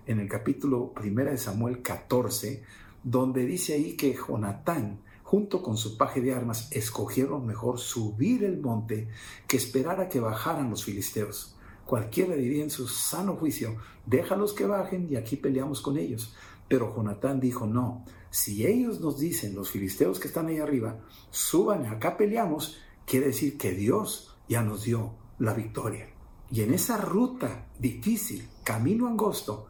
en 0.07 0.19
el 0.19 0.27
capítulo 0.27 0.93
1 1.01 1.25
de 1.25 1.37
Samuel 1.37 1.81
14, 1.81 2.63
donde 3.03 3.45
dice 3.45 3.73
ahí 3.73 3.95
que 3.95 4.15
Jonatán, 4.15 4.99
junto 5.23 5.61
con 5.61 5.77
su 5.77 5.97
paje 5.97 6.21
de 6.21 6.33
armas, 6.33 6.67
escogieron 6.71 7.45
mejor 7.45 7.77
subir 7.79 8.43
el 8.43 8.59
monte 8.59 9.07
que 9.47 9.57
esperar 9.57 10.01
a 10.01 10.09
que 10.09 10.19
bajaran 10.19 10.69
los 10.69 10.83
filisteos. 10.83 11.56
Cualquiera 11.87 12.35
diría 12.35 12.63
en 12.63 12.69
su 12.69 12.85
sano 12.89 13.37
juicio, 13.37 13.77
déjalos 14.05 14.51
que 14.51 14.65
bajen 14.65 15.07
y 15.09 15.15
aquí 15.15 15.37
peleamos 15.37 15.79
con 15.79 15.97
ellos. 15.97 16.35
Pero 16.67 16.93
Jonatán 16.93 17.39
dijo, 17.39 17.65
no, 17.65 18.03
si 18.29 18.67
ellos 18.67 18.99
nos 18.99 19.17
dicen, 19.19 19.55
los 19.55 19.71
filisteos 19.71 20.19
que 20.19 20.27
están 20.27 20.47
ahí 20.47 20.57
arriba, 20.57 20.99
suban, 21.29 21.85
acá 21.85 22.17
peleamos, 22.17 22.77
quiere 23.05 23.27
decir 23.27 23.57
que 23.57 23.71
Dios 23.71 24.35
ya 24.49 24.63
nos 24.63 24.83
dio 24.83 25.13
la 25.39 25.53
victoria. 25.53 26.09
Y 26.51 26.61
en 26.61 26.73
esa 26.73 26.97
ruta 26.97 27.69
difícil, 27.79 28.49
camino 28.65 29.07
angosto, 29.07 29.67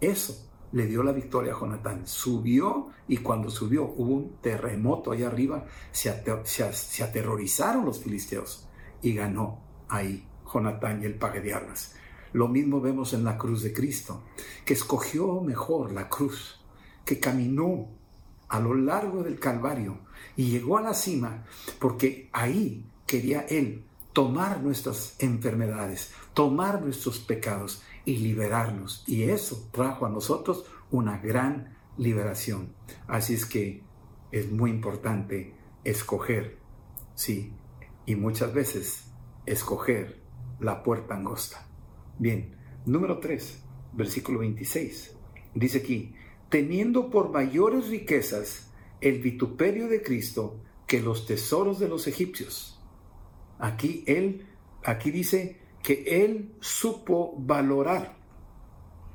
eso 0.00 0.48
le 0.72 0.86
dio 0.86 1.02
la 1.02 1.12
victoria 1.12 1.52
a 1.52 1.60
Jonatán. 1.60 2.06
Subió 2.06 2.88
y 3.08 3.18
cuando 3.18 3.50
subió 3.50 3.84
hubo 3.84 4.14
un 4.14 4.36
terremoto 4.40 5.12
allá 5.12 5.26
arriba, 5.26 5.66
se, 5.92 6.14
se 6.44 7.04
aterrorizaron 7.04 7.84
los 7.84 8.00
filisteos 8.00 8.66
y 9.02 9.12
ganó 9.12 9.60
ahí 9.88 10.27
Jonatán 10.52 11.02
y 11.02 11.06
el 11.06 11.14
paje 11.14 11.40
de 11.40 11.54
armas. 11.54 11.94
Lo 12.32 12.48
mismo 12.48 12.80
vemos 12.80 13.12
en 13.14 13.24
la 13.24 13.38
cruz 13.38 13.62
de 13.62 13.72
Cristo, 13.72 14.22
que 14.64 14.74
escogió 14.74 15.40
mejor 15.40 15.92
la 15.92 16.08
cruz, 16.08 16.60
que 17.04 17.18
caminó 17.18 17.88
a 18.48 18.60
lo 18.60 18.74
largo 18.74 19.22
del 19.22 19.38
Calvario 19.38 20.00
y 20.36 20.50
llegó 20.50 20.78
a 20.78 20.82
la 20.82 20.94
cima, 20.94 21.44
porque 21.78 22.28
ahí 22.32 22.86
quería 23.06 23.40
Él 23.42 23.84
tomar 24.12 24.62
nuestras 24.62 25.14
enfermedades, 25.18 26.12
tomar 26.34 26.82
nuestros 26.82 27.18
pecados 27.18 27.82
y 28.04 28.16
liberarnos. 28.18 29.04
Y 29.06 29.24
eso 29.24 29.68
trajo 29.70 30.06
a 30.06 30.10
nosotros 30.10 30.64
una 30.90 31.18
gran 31.18 31.76
liberación. 31.96 32.74
Así 33.06 33.34
es 33.34 33.46
que 33.46 33.82
es 34.32 34.50
muy 34.50 34.70
importante 34.70 35.54
escoger, 35.84 36.58
sí, 37.14 37.52
y 38.06 38.16
muchas 38.16 38.52
veces 38.52 39.04
escoger 39.46 40.17
la 40.60 40.82
puerta 40.82 41.14
angosta. 41.14 41.66
Bien, 42.18 42.56
número 42.86 43.18
3, 43.18 43.62
versículo 43.92 44.40
26. 44.40 45.16
Dice 45.54 45.78
aquí, 45.78 46.14
teniendo 46.48 47.10
por 47.10 47.30
mayores 47.30 47.88
riquezas 47.88 48.72
el 49.00 49.20
vituperio 49.20 49.88
de 49.88 50.02
Cristo 50.02 50.60
que 50.86 51.00
los 51.00 51.26
tesoros 51.26 51.78
de 51.78 51.88
los 51.88 52.06
egipcios. 52.06 52.80
Aquí 53.58 54.04
él, 54.06 54.46
aquí 54.84 55.10
dice 55.10 55.60
que 55.82 56.24
él 56.24 56.54
supo 56.60 57.34
valorar. 57.38 58.16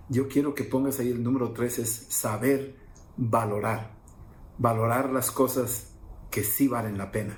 Yo 0.10 0.28
quiero 0.28 0.54
que 0.54 0.64
pongas 0.64 1.00
ahí 1.00 1.10
el 1.10 1.24
número 1.24 1.52
3 1.54 1.80
es 1.80 1.90
saber 2.10 2.76
valorar. 3.18 3.98
Valorar 4.58 5.12
las 5.12 5.32
cosas 5.32 5.96
que 6.30 6.44
sí 6.44 6.68
valen 6.68 6.98
la 6.98 7.12
pena. 7.12 7.38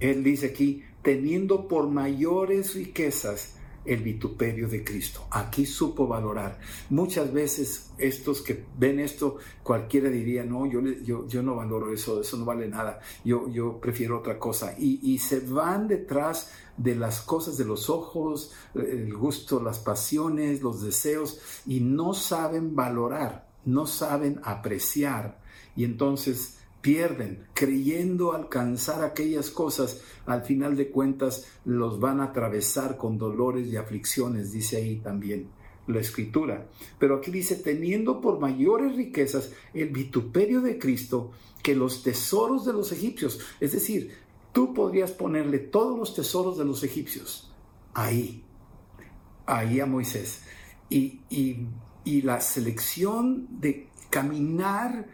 Él 0.00 0.24
dice 0.24 0.46
aquí, 0.46 0.82
teniendo 1.02 1.68
por 1.68 1.88
mayores 1.88 2.74
riquezas 2.74 3.54
el 3.84 4.02
vituperio 4.02 4.68
de 4.68 4.84
Cristo. 4.84 5.26
Aquí 5.30 5.64
supo 5.64 6.06
valorar. 6.06 6.58
Muchas 6.90 7.32
veces 7.32 7.90
estos 7.98 8.42
que 8.42 8.64
ven 8.78 9.00
esto, 9.00 9.38
cualquiera 9.62 10.10
diría, 10.10 10.44
no, 10.44 10.66
yo, 10.66 10.80
no 11.42 11.56
valoro 11.56 11.92
eso, 11.92 12.20
eso 12.20 12.36
no 12.36 12.44
vale 12.44 12.68
nada, 12.68 13.00
yo, 13.24 13.48
yo 13.48 13.80
prefiero 13.80 14.18
otra 14.18 14.38
cosa. 14.38 14.74
Y, 14.78 15.00
y 15.02 15.18
se 15.18 15.40
van 15.40 15.88
detrás 15.88 16.52
de 16.76 16.94
las 16.94 17.20
cosas 17.20 17.56
de 17.56 17.64
los 17.64 17.90
ojos, 17.90 18.52
el 18.74 19.14
gusto, 19.14 19.62
las 19.62 19.78
pasiones, 19.78 20.62
los 20.62 20.82
deseos, 20.82 21.40
y 21.66 21.80
no 21.80 22.14
saben 22.14 22.76
valorar, 22.76 23.48
no 23.64 23.86
saben 23.86 24.40
apreciar. 24.44 25.40
Y 25.74 25.84
entonces 25.84 26.59
pierden, 26.80 27.46
creyendo 27.52 28.32
alcanzar 28.32 29.04
aquellas 29.04 29.50
cosas, 29.50 30.00
al 30.26 30.42
final 30.42 30.76
de 30.76 30.90
cuentas 30.90 31.46
los 31.64 32.00
van 32.00 32.20
a 32.20 32.24
atravesar 32.24 32.96
con 32.96 33.18
dolores 33.18 33.66
y 33.68 33.76
aflicciones, 33.76 34.52
dice 34.52 34.78
ahí 34.78 34.96
también 34.96 35.48
la 35.86 36.00
escritura. 36.00 36.68
Pero 36.98 37.16
aquí 37.16 37.30
dice, 37.30 37.56
teniendo 37.56 38.20
por 38.20 38.38
mayores 38.38 38.96
riquezas 38.96 39.52
el 39.74 39.90
vituperio 39.90 40.60
de 40.60 40.78
Cristo 40.78 41.32
que 41.62 41.74
los 41.74 42.02
tesoros 42.02 42.64
de 42.64 42.72
los 42.72 42.92
egipcios. 42.92 43.40
Es 43.60 43.72
decir, 43.72 44.12
tú 44.52 44.72
podrías 44.72 45.10
ponerle 45.10 45.58
todos 45.58 45.98
los 45.98 46.14
tesoros 46.14 46.56
de 46.58 46.64
los 46.64 46.82
egipcios 46.82 47.52
ahí, 47.94 48.42
ahí 49.46 49.80
a 49.80 49.86
Moisés. 49.86 50.42
Y, 50.88 51.20
y, 51.28 51.66
y 52.04 52.22
la 52.22 52.40
selección 52.40 53.46
de 53.60 53.88
caminar 54.08 55.06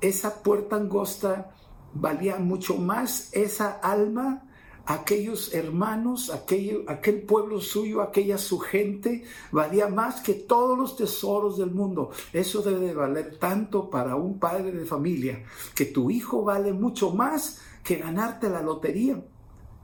esa 0.00 0.42
puerta 0.42 0.76
angosta 0.76 1.50
valía 1.94 2.38
mucho 2.38 2.76
más 2.76 3.30
esa 3.32 3.72
alma, 3.72 4.44
aquellos 4.86 5.54
hermanos, 5.54 6.30
aquel, 6.30 6.84
aquel 6.86 7.22
pueblo 7.22 7.60
suyo, 7.60 8.00
aquella 8.02 8.38
su 8.38 8.58
gente, 8.58 9.24
valía 9.52 9.88
más 9.88 10.20
que 10.20 10.34
todos 10.34 10.78
los 10.78 10.96
tesoros 10.96 11.58
del 11.58 11.70
mundo. 11.70 12.10
Eso 12.32 12.62
debe 12.62 12.86
de 12.86 12.94
valer 12.94 13.38
tanto 13.38 13.90
para 13.90 14.16
un 14.16 14.38
padre 14.38 14.72
de 14.72 14.86
familia, 14.86 15.44
que 15.74 15.86
tu 15.86 16.10
hijo 16.10 16.42
vale 16.42 16.72
mucho 16.72 17.12
más 17.12 17.60
que 17.82 17.96
ganarte 17.96 18.48
la 18.48 18.62
lotería, 18.62 19.22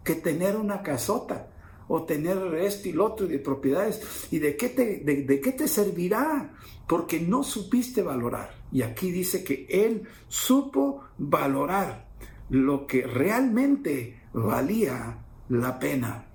que 0.05 0.15
tener 0.15 0.57
una 0.57 0.83
casota 0.83 1.49
o 1.89 2.05
tener 2.05 2.55
esto 2.55 2.89
y 2.89 2.93
lo 2.93 3.07
otro 3.07 3.27
de 3.27 3.39
propiedades. 3.39 4.29
¿Y 4.31 4.39
de 4.39 4.57
qué 4.57 4.69
te, 4.69 5.01
de 5.01 5.41
qué 5.41 5.53
te 5.53 5.69
servirá? 5.69 6.53
Porque 6.89 7.21
no 7.21 7.43
supiste 7.43 8.03
valorar. 8.03 8.55
Y 8.73 8.83
aquí 8.83 9.11
dice 9.11 9.45
que 9.45 9.67
él 9.69 10.09
supo 10.29 11.05
valorar 11.19 12.09
lo 12.51 12.87
que 12.87 13.07
realmente 13.07 14.23
valía 14.33 15.25
la 15.49 15.79
pena. 15.79 16.27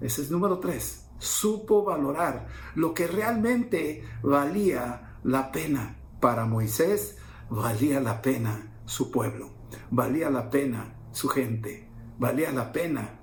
Ese 0.00 0.22
es 0.22 0.30
número 0.30 0.58
tres. 0.58 1.06
Supo 1.18 1.84
valorar 1.84 2.46
lo 2.74 2.92
que 2.92 3.06
realmente 3.06 4.04
valía 4.22 5.18
la 5.24 5.50
pena. 5.50 5.96
Para 6.20 6.44
Moisés 6.44 7.16
valía 7.50 8.00
la 8.00 8.22
pena 8.22 8.72
su 8.84 9.10
pueblo, 9.10 9.50
valía 9.90 10.30
la 10.30 10.50
pena 10.50 10.94
su 11.12 11.28
gente, 11.28 11.88
valía 12.18 12.52
la 12.52 12.72
pena 12.72 13.20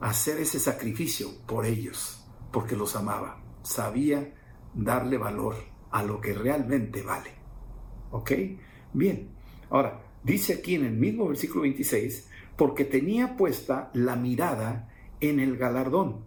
hacer 0.00 0.38
ese 0.38 0.58
sacrificio 0.58 1.28
por 1.46 1.66
ellos, 1.66 2.26
porque 2.52 2.76
los 2.76 2.96
amaba. 2.96 3.42
Sabía 3.62 4.34
darle 4.74 5.18
valor 5.18 5.56
a 5.90 6.02
lo 6.02 6.20
que 6.20 6.32
realmente 6.32 7.02
vale. 7.02 7.30
¿Ok? 8.10 8.32
Bien. 8.92 9.30
Ahora, 9.68 10.02
dice 10.22 10.54
aquí 10.54 10.74
en 10.74 10.84
el 10.84 10.96
mismo 10.96 11.28
versículo 11.28 11.62
26, 11.62 12.28
porque 12.56 12.84
tenía 12.84 13.36
puesta 13.36 13.90
la 13.94 14.16
mirada 14.16 14.88
en 15.20 15.38
el 15.40 15.56
galardón. 15.56 16.24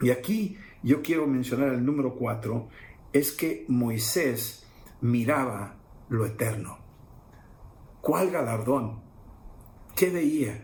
Y 0.00 0.10
aquí 0.10 0.58
yo 0.82 1.02
quiero 1.02 1.26
mencionar 1.26 1.68
el 1.68 1.84
número 1.84 2.14
4, 2.16 2.68
es 3.12 3.32
que 3.32 3.64
Moisés 3.68 4.66
miraba 5.00 5.76
lo 6.08 6.26
eterno. 6.26 6.78
¿Cuál 8.00 8.30
galardón? 8.30 9.02
¿Qué 9.96 10.10
veía? 10.10 10.63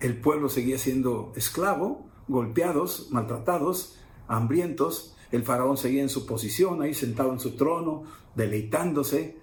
El 0.00 0.18
pueblo 0.18 0.48
seguía 0.48 0.78
siendo 0.78 1.32
esclavo, 1.36 2.08
golpeados, 2.26 3.08
maltratados, 3.10 3.98
hambrientos, 4.28 5.16
El 5.30 5.44
faraón 5.44 5.76
seguía 5.76 6.02
en 6.02 6.08
su 6.08 6.26
posición, 6.26 6.82
ahí 6.82 6.92
sentado 6.92 7.32
en 7.32 7.38
su 7.38 7.54
trono, 7.54 8.02
deleitándose. 8.34 9.36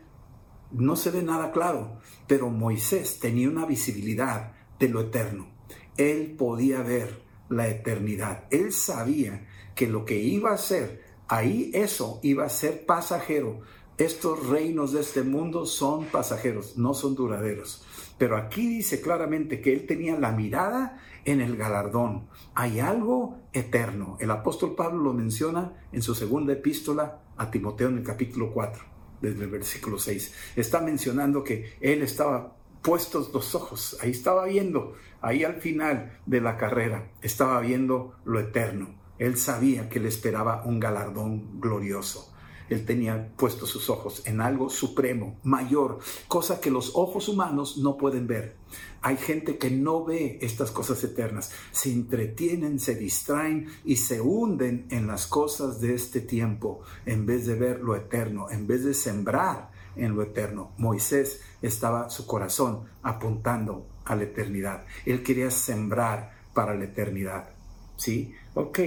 No 0.71 0.97
se 0.97 1.11
ve 1.11 1.23
nada 1.23 1.51
claro, 1.53 1.99
pero 2.27 2.49
Moisés 2.49 3.19
tenía 3.19 3.47
una 3.47 3.65
visibilidad 3.65 4.51
de 4.79 4.89
lo 4.89 4.99
eterno. 4.99 5.47
Él 5.95 6.35
podía 6.37 6.81
ver 6.81 7.21
la 7.47 7.69
eternidad. 7.69 8.47
Él 8.51 8.73
sabía 8.73 9.47
que 9.75 9.87
lo 9.87 10.03
que 10.03 10.19
iba 10.19 10.51
a 10.51 10.57
ser, 10.57 11.03
ahí 11.29 11.71
eso 11.73 12.19
iba 12.21 12.43
a 12.43 12.49
ser 12.49 12.85
pasajero. 12.85 13.61
Estos 13.97 14.47
reinos 14.47 14.91
de 14.91 14.99
este 15.01 15.23
mundo 15.23 15.65
son 15.65 16.05
pasajeros, 16.05 16.77
no 16.77 16.93
son 16.93 17.15
duraderos. 17.15 17.86
Pero 18.17 18.37
aquí 18.37 18.67
dice 18.67 19.01
claramente 19.01 19.61
que 19.61 19.73
él 19.73 19.85
tenía 19.85 20.19
la 20.19 20.31
mirada 20.31 20.99
en 21.25 21.41
el 21.41 21.57
galardón. 21.57 22.27
Hay 22.55 22.79
algo 22.79 23.37
eterno. 23.53 24.17
El 24.19 24.31
apóstol 24.31 24.75
Pablo 24.75 25.03
lo 25.03 25.13
menciona 25.13 25.73
en 25.91 26.01
su 26.01 26.15
segunda 26.15 26.53
epístola 26.53 27.19
a 27.37 27.51
Timoteo 27.51 27.89
en 27.89 27.97
el 27.97 28.03
capítulo 28.03 28.51
4, 28.51 28.83
desde 29.21 29.43
el 29.43 29.49
versículo 29.49 29.99
6. 29.99 30.33
Está 30.55 30.81
mencionando 30.81 31.43
que 31.43 31.73
él 31.81 32.01
estaba 32.01 32.55
puestos 32.81 33.33
los 33.33 33.53
ojos, 33.53 33.97
ahí 34.01 34.11
estaba 34.11 34.45
viendo, 34.45 34.95
ahí 35.21 35.43
al 35.43 35.55
final 35.55 36.19
de 36.25 36.41
la 36.41 36.57
carrera, 36.57 37.11
estaba 37.21 37.59
viendo 37.59 38.15
lo 38.23 38.39
eterno. 38.39 38.95
Él 39.19 39.37
sabía 39.37 39.89
que 39.89 39.99
le 39.99 40.07
esperaba 40.07 40.63
un 40.63 40.79
galardón 40.79 41.59
glorioso. 41.59 42.33
Él 42.69 42.85
tenía 42.85 43.33
puestos 43.37 43.69
sus 43.69 43.89
ojos 43.89 44.21
en 44.25 44.41
algo 44.41 44.69
supremo, 44.69 45.39
mayor, 45.43 45.99
cosa 46.27 46.59
que 46.59 46.71
los 46.71 46.91
ojos 46.95 47.29
humanos 47.29 47.77
no 47.77 47.97
pueden 47.97 48.27
ver. 48.27 48.55
Hay 49.01 49.17
gente 49.17 49.57
que 49.57 49.69
no 49.71 50.03
ve 50.03 50.37
estas 50.41 50.71
cosas 50.71 51.03
eternas, 51.03 51.51
se 51.71 51.91
entretienen, 51.91 52.79
se 52.79 52.95
distraen 52.95 53.67
y 53.85 53.97
se 53.97 54.19
hunden 54.21 54.87
en 54.89 55.07
las 55.07 55.27
cosas 55.27 55.79
de 55.79 55.93
este 55.95 56.21
tiempo 56.21 56.81
en 57.05 57.25
vez 57.25 57.45
de 57.45 57.55
ver 57.55 57.79
lo 57.81 57.95
eterno, 57.95 58.49
en 58.49 58.67
vez 58.67 58.83
de 58.83 58.93
sembrar 58.93 59.71
en 59.95 60.15
lo 60.15 60.23
eterno. 60.23 60.71
Moisés 60.77 61.41
estaba 61.61 62.09
su 62.09 62.25
corazón 62.25 62.83
apuntando 63.01 63.87
a 64.05 64.15
la 64.15 64.23
eternidad. 64.23 64.85
Él 65.05 65.23
quería 65.23 65.51
sembrar 65.51 66.37
para 66.53 66.75
la 66.75 66.85
eternidad. 66.85 67.49
¿Sí? 67.95 68.33
Ok. 68.53 68.79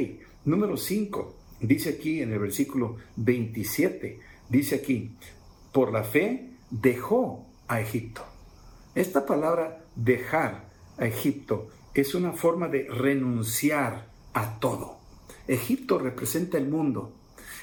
Número 0.45 0.77
5. 0.77 1.40
Dice 1.61 1.91
aquí 1.91 2.23
en 2.23 2.33
el 2.33 2.39
versículo 2.39 2.97
27, 3.17 4.19
dice 4.49 4.77
aquí, 4.77 5.15
por 5.73 5.93
la 5.93 6.05
fe 6.05 6.49
dejó 6.71 7.47
a 7.69 7.81
Egipto. 7.81 8.25
Esta 8.95 9.27
palabra 9.27 9.85
dejar 9.95 10.71
a 10.97 11.07
Egipto 11.07 11.69
es 11.93 12.15
una 12.15 12.33
forma 12.33 12.69
de 12.69 12.89
renunciar 12.89 14.07
a 14.33 14.59
todo. 14.59 14.97
Egipto 15.49 15.99
representa 15.99 16.57
el 16.57 16.69
mundo. 16.69 17.13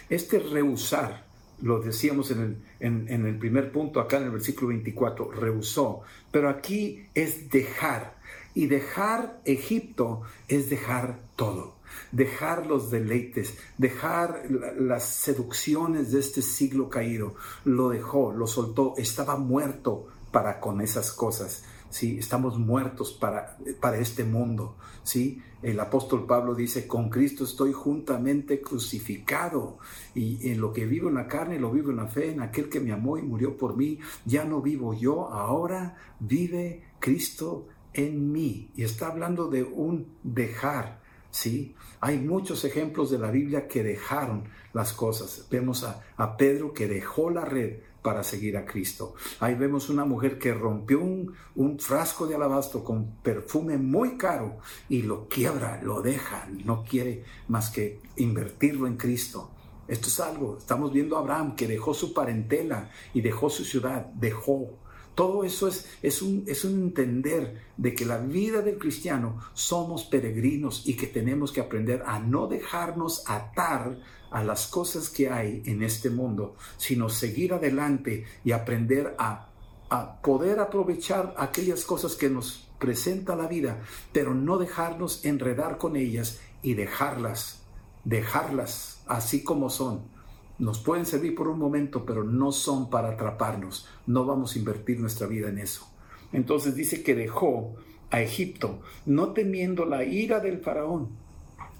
Este 0.09 0.37
rehusar, 0.37 1.25
lo 1.61 1.79
decíamos 1.79 2.29
en 2.29 2.63
el, 2.79 3.09
en 3.09 3.25
el 3.25 3.37
primer 3.39 3.71
punto 3.71 3.99
acá 3.99 4.17
en 4.17 4.25
el 4.25 4.31
versículo 4.31 4.67
24, 4.67 5.31
rehusó, 5.31 6.01
pero 6.31 6.49
aquí 6.49 7.07
es 7.15 7.49
dejar. 7.49 8.15
Y 8.53 8.67
dejar 8.67 9.41
Egipto 9.43 10.21
es 10.47 10.69
dejar 10.69 11.19
todo 11.35 11.76
dejar 12.11 12.65
los 12.65 12.91
deleites, 12.91 13.57
dejar 13.77 14.43
las 14.77 15.03
seducciones 15.03 16.11
de 16.11 16.19
este 16.19 16.41
siglo 16.41 16.89
caído. 16.89 17.35
Lo 17.65 17.89
dejó, 17.89 18.31
lo 18.31 18.47
soltó, 18.47 18.93
estaba 18.97 19.37
muerto 19.37 20.07
para 20.31 20.59
con 20.59 20.81
esas 20.81 21.11
cosas. 21.11 21.63
¿sí? 21.89 22.17
Estamos 22.17 22.57
muertos 22.57 23.11
para, 23.13 23.57
para 23.79 23.97
este 23.97 24.23
mundo. 24.23 24.75
¿sí? 25.03 25.41
El 25.61 25.79
apóstol 25.79 26.25
Pablo 26.25 26.53
dice, 26.53 26.87
con 26.87 27.09
Cristo 27.09 27.43
estoy 27.43 27.73
juntamente 27.73 28.61
crucificado 28.61 29.79
y 30.13 30.49
en 30.51 30.61
lo 30.61 30.71
que 30.71 30.85
vivo 30.85 31.09
en 31.09 31.15
la 31.15 31.27
carne 31.27 31.59
lo 31.59 31.71
vivo 31.71 31.91
en 31.91 31.97
la 31.97 32.07
fe, 32.07 32.31
en 32.31 32.41
aquel 32.41 32.69
que 32.69 32.79
me 32.79 32.91
amó 32.91 33.17
y 33.17 33.23
murió 33.23 33.57
por 33.57 33.75
mí. 33.75 33.99
Ya 34.25 34.45
no 34.45 34.61
vivo 34.61 34.93
yo, 34.93 35.29
ahora 35.29 35.97
vive 36.19 36.83
Cristo 36.99 37.67
en 37.93 38.31
mí. 38.31 38.69
Y 38.75 38.83
está 38.83 39.07
hablando 39.07 39.47
de 39.47 39.63
un 39.63 40.07
dejar. 40.23 41.01
¿Sí? 41.37 41.75
Hay 41.99 42.17
muchos 42.17 42.65
ejemplos 42.65 43.11
de 43.11 43.19
la 43.19 43.29
Biblia 43.29 43.67
que 43.67 43.83
dejaron 43.83 44.45
las 44.73 44.93
cosas. 44.93 45.47
Vemos 45.51 45.83
a, 45.83 46.37
Pedro 46.37 46.73
que 46.73 46.87
dejó 46.87 47.29
la 47.29 47.45
red 47.45 47.79
para 48.01 48.23
seguir 48.23 48.57
a 48.57 48.65
Cristo. 48.65 49.13
Ahí 49.39 49.53
vemos 49.53 49.89
una 49.89 50.05
mujer 50.05 50.39
que 50.39 50.53
rompió 50.53 50.99
un, 50.99 51.33
un, 51.55 51.79
frasco 51.79 52.25
de 52.25 52.35
alabastro 52.35 52.83
con 52.83 53.17
perfume 53.21 53.77
muy 53.77 54.17
caro 54.17 54.57
y 54.89 55.03
lo 55.03 55.27
quiebra, 55.27 55.81
lo 55.83 56.01
deja, 56.01 56.47
no 56.65 56.83
quiere 56.83 57.23
más 57.47 57.69
que 57.69 57.99
invertirlo 58.15 58.87
en 58.87 58.97
Cristo. 58.97 59.51
Esto 59.87 60.07
es 60.07 60.19
algo, 60.19 60.57
estamos 60.57 60.91
viendo 60.91 61.17
a 61.17 61.19
Abraham 61.19 61.55
que 61.55 61.67
dejó 61.67 61.93
su 61.93 62.13
parentela 62.13 62.89
y 63.13 63.21
dejó 63.21 63.49
su 63.49 63.63
ciudad, 63.63 64.07
dejó 64.15 64.79
todo 65.17 65.43
eso 65.43 65.67
es, 65.67 66.21
un 66.21 66.45
entender 66.45 67.59
de 67.75 67.95
que 67.95 68.05
la 68.05 68.19
vida 68.19 68.61
del 68.61 68.77
cristiano 68.77 69.39
somos 69.55 70.03
peregrinos 70.03 70.87
y 70.87 70.95
que 70.95 71.07
tenemos 71.07 71.51
que 71.51 71.59
aprender 71.59 72.03
a 72.05 72.19
no 72.19 72.45
dejarnos 72.45 73.23
atar 73.27 73.97
a 74.29 74.43
las 74.43 74.67
cosas 74.67 75.09
que 75.09 75.27
hay 75.27 75.63
en 75.65 75.81
este 75.81 76.11
mundo, 76.11 76.55
sino 76.77 77.09
seguir 77.09 77.55
adelante 77.55 78.25
y 78.45 78.51
aprender 78.51 79.15
a, 79.17 79.49
a 79.89 80.21
poder 80.21 80.59
aprovechar 80.59 81.33
aquellas 81.39 81.83
cosas 81.83 82.15
que 82.15 82.29
nos 82.29 82.69
presenta 82.77 83.35
la 83.35 83.47
vida, 83.47 83.81
pero 84.13 84.35
no 84.35 84.59
dejarnos 84.59 85.25
enredar 85.25 85.79
con 85.79 85.95
ellas 85.95 86.41
y 86.61 86.75
dejarlas, 86.75 87.63
dejarlas 88.03 89.01
así 89.07 89.43
como 89.43 89.71
son 89.71 90.15
nos 90.59 90.79
pueden 90.79 91.05
servir 91.05 91.35
por 91.35 91.47
un 91.47 91.59
momento, 91.59 92.05
pero 92.05 92.23
no 92.23 92.51
son 92.51 92.89
para 92.89 93.09
atraparnos. 93.09 93.87
No 94.05 94.25
vamos 94.25 94.55
a 94.55 94.59
invertir 94.59 94.99
nuestra 94.99 95.27
vida 95.27 95.49
en 95.49 95.59
eso. 95.59 95.87
Entonces 96.33 96.75
dice 96.75 97.03
que 97.03 97.15
dejó 97.15 97.75
a 98.09 98.21
Egipto, 98.21 98.81
no 99.05 99.33
temiendo 99.33 99.85
la 99.85 100.03
ira 100.03 100.39
del 100.39 100.59
faraón. 100.59 101.09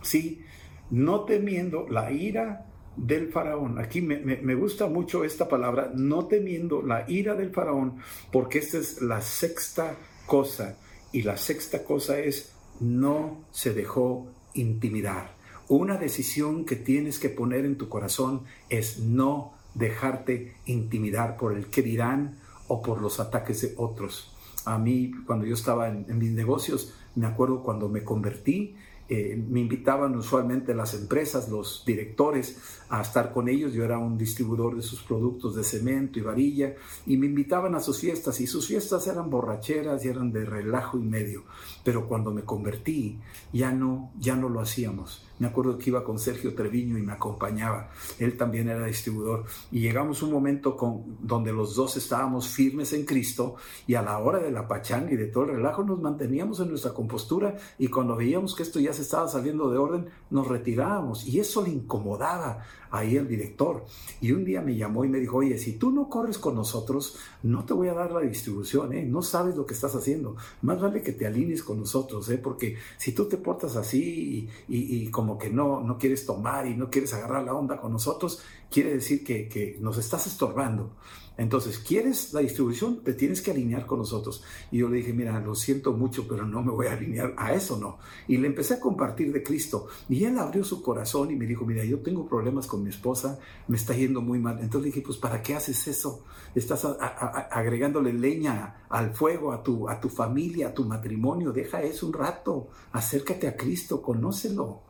Sí, 0.01 0.43
no 0.89 1.21
temiendo 1.21 1.87
la 1.89 2.11
ira 2.11 2.65
del 2.95 3.31
faraón. 3.31 3.79
Aquí 3.79 4.01
me, 4.01 4.17
me, 4.19 4.55
gusta 4.55 4.87
mucho 4.87 5.23
esta 5.23 5.47
palabra, 5.47 5.91
no 5.93 6.25
temiendo 6.25 6.81
la 6.81 7.09
ira 7.09 7.35
del 7.35 7.51
faraón, 7.51 7.97
porque 8.31 8.59
esta 8.59 8.77
es 8.77 9.01
la 9.01 9.21
sexta 9.21 9.95
cosa. 10.25 10.77
Y 11.11 11.23
la 11.23 11.37
sexta 11.37 11.83
cosa 11.83 12.19
es, 12.19 12.53
no 12.79 13.45
se 13.51 13.73
dejó 13.73 14.27
intimidar. 14.53 15.37
Una 15.69 15.97
decisión 15.97 16.63
que 16.63 16.77
tienes 16.77 17.19
que 17.19 17.30
poner 17.30 17.65
en 17.65 17.77
tu 17.77 17.89
corazón 17.89 18.43
es 18.69 18.99
no 18.99 19.53
dejarte 19.73 20.56
intimidar 20.65 21.38
por 21.38 21.53
el 21.53 21.67
que 21.67 21.82
dirán 21.82 22.38
o 22.67 22.82
por 22.82 23.01
los 23.01 23.19
ataques 23.19 23.62
de 23.62 23.73
otros. 23.75 24.34
A 24.65 24.77
mí, 24.77 25.12
cuando 25.25 25.45
yo 25.45 25.53
estaba 25.53 25.89
en, 25.89 26.17
mis 26.17 26.32
negocios, 26.32 26.93
me 27.15 27.27
acuerdo 27.27 27.63
cuando 27.63 27.89
me 27.89 28.03
convertí, 28.03 28.75
eh, 29.09 29.41
me 29.49 29.61
invitaban 29.61 30.15
usualmente 30.15 30.75
las 30.75 30.93
empresas, 30.93 31.49
los 31.49 31.83
directores, 31.85 32.57
a 32.89 33.01
estar 33.01 33.31
con 33.31 33.47
ellos. 33.47 33.73
Yo 33.73 33.83
era 33.83 33.97
un 33.97 34.17
distribuidor 34.17 34.75
de 34.75 34.81
sus 34.81 35.01
productos 35.01 35.55
de 35.55 35.63
cemento 35.63 36.19
y 36.19 36.21
varilla 36.21 36.75
y 37.05 37.17
me 37.17 37.27
invitaban 37.27 37.75
a 37.75 37.79
sus 37.79 37.99
fiestas 37.99 38.39
y 38.41 38.47
sus 38.47 38.67
fiestas 38.67 39.07
eran 39.07 39.29
borracheras 39.29 40.03
y 40.05 40.09
eran 40.09 40.31
de 40.31 40.45
relajo 40.45 40.97
y 40.97 41.03
medio. 41.03 41.43
Pero 41.83 42.07
cuando 42.07 42.31
me 42.31 42.43
convertí 42.43 43.19
ya 43.53 43.71
no, 43.71 44.11
ya 44.19 44.35
no 44.35 44.49
lo 44.49 44.59
hacíamos. 44.61 45.23
Me 45.39 45.47
acuerdo 45.47 45.77
que 45.77 45.91
iba 45.91 46.03
con 46.03 46.17
Sergio 46.17 46.55
Treviño 46.55 46.97
y 46.97 47.03
me 47.03 47.13
acompañaba. 47.13 47.91
Él 48.17 48.35
también 48.37 48.69
era 48.69 48.85
distribuidor. 48.85 49.45
Y 49.71 49.81
llegamos 49.81 50.21
a 50.21 50.25
un 50.25 50.31
momento 50.31 50.75
con, 50.75 51.17
donde 51.21 51.53
los 51.53 51.75
dos 51.75 51.95
estábamos 51.95 52.47
firmes 52.47 52.91
en 52.93 53.05
Cristo 53.05 53.55
y 53.85 53.93
a 53.93 54.01
la 54.01 54.17
hora 54.17 54.39
de 54.39 54.51
la 54.51 54.67
pachanga 54.67 55.11
y 55.11 55.15
de 55.15 55.27
todo 55.27 55.43
el 55.43 55.57
relajo 55.57 55.83
nos 55.83 56.01
manteníamos 56.01 56.59
en 56.59 56.69
nuestra 56.69 56.93
compostura 56.93 57.55
y 57.77 57.87
cuando 57.87 58.15
veíamos 58.15 58.55
que 58.55 58.63
esto 58.63 58.79
ya 58.79 58.93
estaba 58.99 59.27
saliendo 59.27 59.69
de 59.69 59.77
orden, 59.77 60.07
nos 60.29 60.47
retirábamos. 60.47 61.27
Y 61.27 61.39
eso 61.39 61.62
le 61.62 61.69
incomodaba 61.69 62.63
ahí 62.91 63.15
el 63.15 63.27
director. 63.27 63.86
Y 64.21 64.31
un 64.31 64.45
día 64.45 64.62
me 64.62 64.75
llamó 64.75 65.05
y 65.05 65.10
me 65.10 65.19
dijo, 65.19 65.38
oye, 65.38 65.57
si 65.57 65.73
tú 65.73 65.91
no 65.91 66.10
corres 66.10 66.38
con 66.38 66.55
nosotros, 66.55 67.17
no 67.43 67.65
te 67.65 67.73
voy 67.73 67.88
a 67.89 67.93
dar 67.93 68.12
la 68.12 68.21
distribución, 68.21 68.93
¿eh? 68.93 69.03
No 69.03 69.21
sabes 69.21 69.55
lo 69.55 69.65
que 69.65 69.73
estás 69.73 69.95
haciendo. 69.95 70.36
Más 70.62 70.81
vale 70.81 71.01
que 71.01 71.13
te 71.13 71.25
alinees 71.25 71.63
con 71.63 71.79
nosotros, 71.79 72.29
¿eh? 72.29 72.38
Porque 72.38 72.77
si 72.97 73.12
tú 73.12 73.25
te 73.25 73.38
portas 73.38 73.75
así 73.75 74.49
y, 74.67 75.10
como 75.10 75.38
que 75.38 75.49
no, 75.49 75.81
no 75.81 75.97
quieres 75.97 76.25
tomar 76.25 76.67
y 76.67 76.75
no 76.75 76.89
quieres 76.89 77.13
agarrar 77.13 77.43
la 77.43 77.53
onda 77.53 77.79
con 77.79 77.91
nosotros, 77.91 78.41
quiere 78.69 78.93
decir 78.93 79.23
que, 79.23 79.47
que 79.47 79.77
nos 79.79 79.97
estás 79.97 80.27
estorbando. 80.27 80.91
Entonces, 81.38 81.78
¿quieres 81.78 82.34
la 82.34 82.39
distribución? 82.39 83.04
Te 83.04 83.13
tienes 83.13 83.41
que 83.41 83.52
alinear 83.52 83.86
con 83.86 84.00
nosotros. 84.00 84.43
Y 84.71 84.80
yo 84.80 84.89
le 84.89 84.97
dije, 84.97 85.13
mira, 85.13 85.39
lo 85.39 85.54
siento 85.54 85.93
mucho, 85.93 86.28
pero 86.28 86.45
no 86.45 86.63
me 86.63 86.71
voy 86.71 86.88
a 86.88 86.93
alinear 86.93 87.36
a 87.38 87.54
eso, 87.54 87.78
no. 87.78 88.00
Y 88.28 88.38
le 88.38 88.47
empecé 88.47 88.76
a 88.76 88.80
compartir 88.80 89.32
de 89.32 89.43
Cristo. 89.43 89.88
Y 90.10 90.23
él 90.23 90.39
abrió 90.39 90.63
su 90.63 90.82
corazón 90.82 91.30
y 91.30 91.36
me 91.36 91.45
dijo, 91.45 91.63
mira, 91.63 91.86
yo 91.86 92.00
tengo 92.00 92.28
problemas 92.28 92.65
con 92.65 92.84
mi 92.84 92.89
esposa, 92.89 93.39
me 93.67 93.78
está 93.78 93.93
yendo 93.93 94.21
muy 94.21 94.39
mal. 94.39 94.58
Entonces 94.60 94.82
le 94.82 94.88
dije, 94.88 95.02
pues, 95.06 95.17
¿para 95.19 95.43
qué 95.43 95.54
haces 95.54 95.88
eso? 95.88 96.23
Estás 96.56 96.86
agregándole 96.86 98.13
leña 98.13 98.86
al 98.89 99.13
fuego, 99.13 99.52
a 99.52 99.62
tu, 99.62 99.88
a 99.88 100.00
tu 100.00 100.10
familia, 100.10 100.69
a 100.69 100.73
tu 100.73 100.86
matrimonio. 100.86 101.52
Deja 101.52 101.84
eso 101.84 102.08
un 102.08 102.13
rato. 102.13 102.69
Acércate 102.93 103.47
a 103.47 103.56
Cristo, 103.56 104.02
conócelo. 104.02 104.87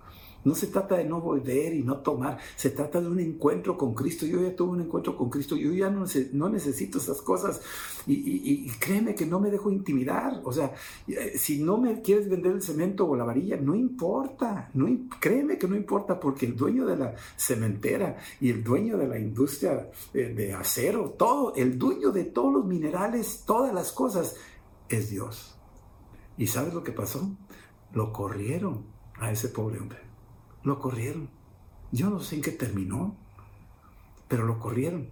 No 0.48 0.56
se 0.56 0.68
trata 0.68 0.96
de 0.96 1.04
no 1.04 1.20
volver 1.20 1.74
y 1.74 1.84
no 1.84 1.98
tomar, 1.98 2.38
se 2.56 2.70
trata 2.70 3.02
de 3.02 3.10
un 3.10 3.20
encuentro 3.20 3.78
con 3.78 3.94
Cristo. 3.94 4.26
Yo 4.26 4.42
ya 4.42 4.56
tuve 4.56 4.78
un 4.78 4.82
encuentro 4.82 5.18
con 5.18 5.30
Cristo, 5.30 5.58
yo 5.58 5.74
ya 5.74 5.90
no, 5.90 6.50
necesito 6.50 7.00
esas 7.00 7.22
cosas 7.22 7.60
y, 8.08 8.70
créeme 8.80 9.14
que 9.14 9.26
no 9.26 9.42
me 9.42 9.52
dejo 9.52 9.70
intimidar. 9.70 10.40
O 10.46 10.54
sea, 10.54 10.74
eh, 11.06 11.34
si 11.38 11.62
no 11.62 11.78
me 11.78 12.02
quieres 12.02 12.30
vender 12.30 12.54
el 12.54 12.62
cemento 12.62 13.06
o 13.06 13.18
la 13.18 13.26
varilla, 13.26 13.58
no 13.58 13.76
importa, 13.76 14.72
no, 14.74 14.88
créeme 15.20 15.58
que 15.58 15.68
no 15.68 15.76
importa 15.76 16.18
porque 16.18 16.46
el 16.46 16.56
dueño 16.56 16.86
de 16.86 16.96
la 16.96 17.14
cementera 17.36 18.16
y 18.40 18.50
el 18.50 18.64
dueño 18.64 18.98
de 18.98 19.08
la 19.10 19.20
industria 19.20 19.92
eh, 20.14 20.34
de 20.34 20.54
acero, 20.54 21.14
todo, 21.18 21.56
el 21.56 21.78
dueño 21.78 22.12
de 22.12 22.24
todos 22.24 22.54
los 22.54 22.66
minerales, 22.66 23.44
todas 23.46 23.74
las 23.74 23.92
cosas, 23.92 24.38
es 24.88 25.10
Dios. 25.10 25.58
¿Y 26.38 26.48
sabes 26.48 26.74
lo 26.74 26.86
que 26.86 26.94
pasó? 26.94 27.30
Lo 27.92 28.14
corrieron 28.14 28.86
a 29.20 29.30
ese 29.30 29.50
pobre 29.50 29.80
hombre. 29.80 30.07
Lo 30.67 30.80
corrieron. 30.80 31.30
Yo 31.93 32.10
no 32.10 32.19
sé 32.19 32.36
en 32.36 32.41
qué 32.41 32.51
terminó, 32.51 33.15
pero 34.27 34.45
lo 34.45 34.60
corrieron. 34.60 35.08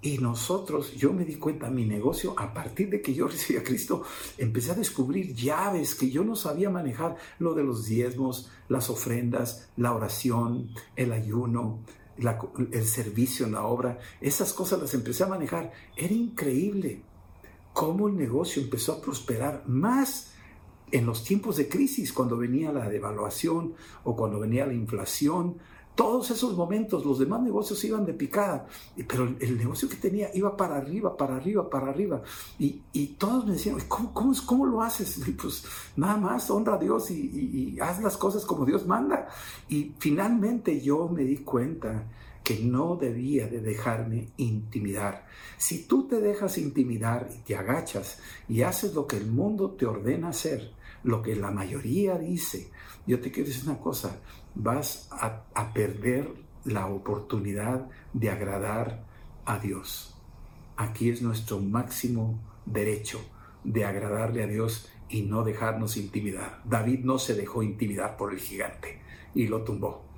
Y 0.00 0.18
nosotros, 0.18 0.92
yo 0.94 1.12
me 1.12 1.24
di 1.24 1.34
cuenta, 1.34 1.68
mi 1.68 1.84
negocio, 1.84 2.38
a 2.38 2.54
partir 2.54 2.90
de 2.90 3.02
que 3.02 3.12
yo 3.12 3.26
recibí 3.34 3.58
a 3.58 3.64
Cristo, 3.64 4.04
empecé 4.38 4.70
a 4.70 4.76
descubrir 4.76 5.34
llaves 5.34 5.96
que 5.96 6.12
yo 6.12 6.22
no 6.22 6.36
sabía 6.36 6.70
manejar, 6.70 7.16
lo 7.40 7.54
de 7.54 7.64
los 7.64 7.86
diezmos, 7.86 8.52
las 8.68 8.88
ofrendas, 8.88 9.68
la 9.76 9.92
oración, 9.92 10.70
el 10.94 11.10
ayuno, 11.10 11.80
el 12.70 12.84
servicio 12.84 13.46
en 13.46 13.52
la 13.54 13.64
obra. 13.64 13.98
Esas 14.20 14.52
cosas 14.52 14.80
las 14.80 14.94
empecé 14.94 15.24
a 15.24 15.26
manejar. 15.26 15.72
Era 15.96 16.14
increíble 16.14 17.02
cómo 17.72 18.06
el 18.06 18.16
negocio 18.16 18.62
empezó 18.62 18.92
a 18.92 19.00
prosperar 19.00 19.64
más 19.66 20.33
en 20.90 21.06
los 21.06 21.24
tiempos 21.24 21.56
de 21.56 21.68
crisis, 21.68 22.12
cuando 22.12 22.36
venía 22.36 22.72
la 22.72 22.88
devaluación 22.88 23.74
o 24.04 24.14
cuando 24.14 24.40
venía 24.40 24.66
la 24.66 24.74
inflación, 24.74 25.56
todos 25.94 26.30
esos 26.32 26.56
momentos, 26.56 27.04
los 27.04 27.20
demás 27.20 27.40
negocios 27.40 27.84
iban 27.84 28.04
de 28.04 28.14
picada, 28.14 28.66
pero 29.06 29.32
el, 29.38 29.56
negocio 29.56 29.88
que 29.88 29.94
tenía 29.94 30.28
iba 30.34 30.56
para 30.56 30.76
arriba, 30.76 31.16
para 31.16 31.36
arriba, 31.36 31.70
para 31.70 31.88
arriba. 31.88 32.22
Y, 32.58 33.06
todos 33.16 33.46
me 33.46 33.52
decían, 33.52 33.78
¿cómo, 33.86 34.12
cómo, 34.12 34.66
lo 34.66 34.82
haces? 34.82 35.20
pues 35.40 35.64
nada 35.96 36.16
más, 36.16 36.50
honra 36.50 36.74
a 36.74 36.78
Dios 36.78 37.10
y, 37.12 37.74
y 37.76 37.80
haz 37.80 38.02
las 38.02 38.16
cosas 38.16 38.44
como 38.44 38.66
Dios 38.66 38.86
manda. 38.86 39.28
Y 39.68 39.94
finalmente 39.98 40.80
yo 40.80 41.08
me 41.08 41.22
di 41.22 41.38
cuenta 41.38 42.08
que 42.44 42.60
no 42.60 42.96
debía 42.96 43.48
de 43.48 43.60
dejarme 43.60 44.28
intimidar. 44.36 45.26
Si 45.56 45.86
tú 45.86 46.06
te 46.06 46.20
dejas 46.20 46.58
intimidar 46.58 47.30
y 47.34 47.38
te 47.38 47.56
agachas 47.56 48.20
y 48.48 48.62
haces 48.62 48.94
lo 48.94 49.06
que 49.06 49.16
el 49.16 49.26
mundo 49.26 49.70
te 49.70 49.86
ordena 49.86 50.28
hacer, 50.28 50.70
lo 51.02 51.22
que 51.22 51.34
la 51.34 51.50
mayoría 51.50 52.18
dice, 52.18 52.70
yo 53.06 53.18
te 53.20 53.32
quiero 53.32 53.48
decir 53.48 53.68
una 53.68 53.80
cosa, 53.80 54.20
vas 54.54 55.08
a, 55.10 55.44
a 55.54 55.72
perder 55.72 56.28
la 56.64 56.86
oportunidad 56.86 57.88
de 58.12 58.30
agradar 58.30 59.04
a 59.46 59.58
Dios. 59.58 60.14
Aquí 60.76 61.08
es 61.08 61.22
nuestro 61.22 61.60
máximo 61.60 62.38
derecho 62.66 63.20
de 63.64 63.86
agradarle 63.86 64.42
a 64.42 64.46
Dios 64.46 64.90
y 65.08 65.22
no 65.22 65.44
dejarnos 65.44 65.96
intimidar. 65.96 66.60
David 66.64 67.00
no 67.04 67.18
se 67.18 67.34
dejó 67.34 67.62
intimidar 67.62 68.18
por 68.18 68.34
el 68.34 68.38
gigante 68.40 69.00
y 69.34 69.46
lo 69.46 69.62
tumbó. 69.62 70.13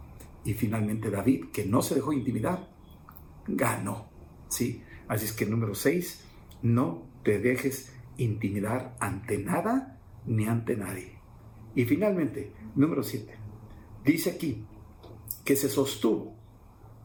Y 0.46 0.54
finalmente 0.54 1.10
David, 1.10 1.46
que 1.52 1.66
no 1.66 1.82
se 1.82 1.96
dejó 1.96 2.12
intimidar, 2.12 2.70
ganó. 3.48 4.08
¿sí? 4.48 4.84
Así 5.08 5.24
es 5.24 5.32
que 5.32 5.44
número 5.44 5.74
6, 5.74 6.24
no 6.62 7.02
te 7.24 7.40
dejes 7.40 7.92
intimidar 8.16 8.96
ante 9.00 9.38
nada 9.38 10.00
ni 10.24 10.46
ante 10.46 10.76
nadie. 10.76 11.18
Y 11.74 11.84
finalmente, 11.84 12.52
número 12.76 13.02
7, 13.02 13.34
dice 14.04 14.30
aquí 14.30 14.64
que 15.44 15.56
se 15.56 15.68
sostuvo 15.68 16.36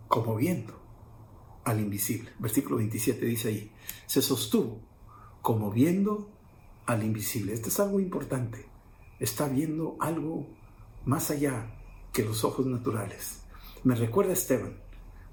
como 0.08 0.36
viendo 0.36 0.80
al 1.64 1.80
invisible. 1.80 2.30
Versículo 2.38 2.78
27 2.78 3.26
dice 3.26 3.48
ahí, 3.48 3.72
se 4.06 4.22
sostuvo 4.22 4.82
como 5.42 5.72
viendo 5.72 6.30
al 6.86 7.04
invisible. 7.04 7.54
Esto 7.54 7.70
es 7.70 7.80
algo 7.80 8.00
importante. 8.00 8.68
Está 9.20 9.48
viendo 9.48 9.98
algo 10.00 10.48
más 11.06 11.32
allá 11.32 11.81
que 12.12 12.24
los 12.24 12.44
ojos 12.44 12.66
naturales. 12.66 13.42
Me 13.84 13.96
recuerda 13.96 14.32
a 14.32 14.34
Esteban, 14.34 14.78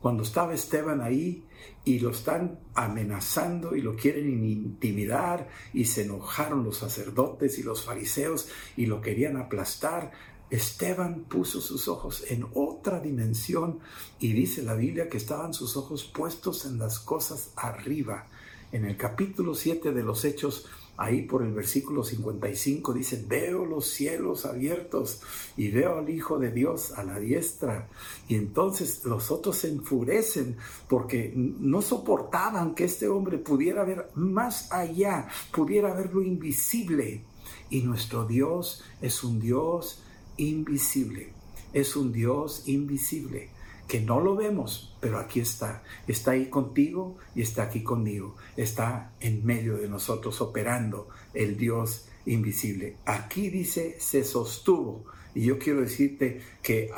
cuando 0.01 0.23
estaba 0.23 0.55
Esteban 0.55 1.01
ahí 1.01 1.45
y 1.85 1.99
lo 1.99 2.11
están 2.11 2.61
amenazando 2.75 3.75
y 3.75 3.83
lo 3.83 3.97
quieren 3.97 4.45
intimidar 4.45 5.49
y 5.75 5.87
se 5.87 6.03
enojaron 6.03 6.63
los 6.63 6.79
sacerdotes 6.79 7.59
y 7.59 7.65
los 7.65 7.85
fariseos 7.85 8.49
y 8.77 8.87
lo 8.87 9.01
querían 9.01 9.37
aplastar. 9.37 10.13
Esteban 10.51 11.25
puso 11.25 11.61
sus 11.61 11.89
ojos 11.89 12.25
en 12.29 12.47
otra 12.55 13.01
dimensión 13.01 13.81
y 14.21 14.33
dice 14.33 14.63
la 14.63 14.75
Biblia 14.75 15.09
que 15.09 15.19
estaban 15.19 15.53
sus 15.53 15.77
ojos 15.77 16.05
puestos 16.05 16.65
en 16.65 16.79
las 16.79 17.01
cosas 17.01 17.51
arriba. 17.57 18.29
En 18.71 18.85
el 18.85 18.97
capítulo 18.97 19.55
7 19.55 19.93
de 19.93 20.03
los 20.03 20.25
Hechos 20.25 20.67
Ahí 21.01 21.23
por 21.23 21.45
el 21.45 21.53
versículo 21.53 22.03
55 22.03 22.93
dice, 22.93 23.25
veo 23.29 23.65
los 23.65 23.87
cielos 23.87 24.45
abiertos 24.45 25.21
y 25.57 25.71
veo 25.71 25.97
al 25.97 26.11
Hijo 26.11 26.41
de 26.41 26.51
Dios 26.51 26.91
a 26.91 27.05
la 27.05 27.21
diestra. 27.21 27.89
Y 28.27 28.35
entonces 28.35 29.05
los 29.05 29.31
otros 29.31 29.59
se 29.59 29.69
enfurecen 29.69 30.57
porque 30.89 31.33
no 31.37 31.83
soportaban 31.83 32.75
que 32.75 32.83
este 32.83 33.07
hombre 33.07 33.39
pudiera 33.39 33.85
ver 33.85 34.11
más 34.17 34.73
allá, 34.73 35.29
pudiera 35.53 35.95
ver 35.95 36.13
lo 36.13 36.21
invisible. 36.21 37.23
Y 37.71 37.83
nuestro 37.83 38.27
Dios 38.27 38.83
es 39.01 39.23
un 39.23 39.39
Dios 39.39 40.03
invisible, 40.37 41.33
es 41.73 41.95
un 41.95 42.11
Dios 42.11 42.65
invisible 42.67 43.51
que 43.87 44.01
no 44.01 44.21
lo 44.21 44.35
vemos, 44.35 44.88
pero 45.01 45.19
aquí 45.19 45.41
está. 45.41 45.83
Está 46.07 46.33
ahí 46.33 46.47
contigo 46.47 47.17
y 47.35 47.43
está 47.43 47.65
aquí 47.65 47.83
conmigo. 47.83 48.37
Está 48.57 49.13
en 49.21 49.45
medio 49.45 49.77
de 49.77 49.89
nosotros 49.89 50.41
operando 50.41 51.09
el 51.35 51.57
Dios 51.57 52.09
invisible. 52.27 52.97
Aquí 53.05 53.51
dice, 53.51 53.97
se 53.99 54.25
sostuvo. 54.25 55.05
Y 55.35 55.43
yo 55.43 55.59
quiero 55.59 55.83
decirte 55.83 56.41
que 56.63 56.91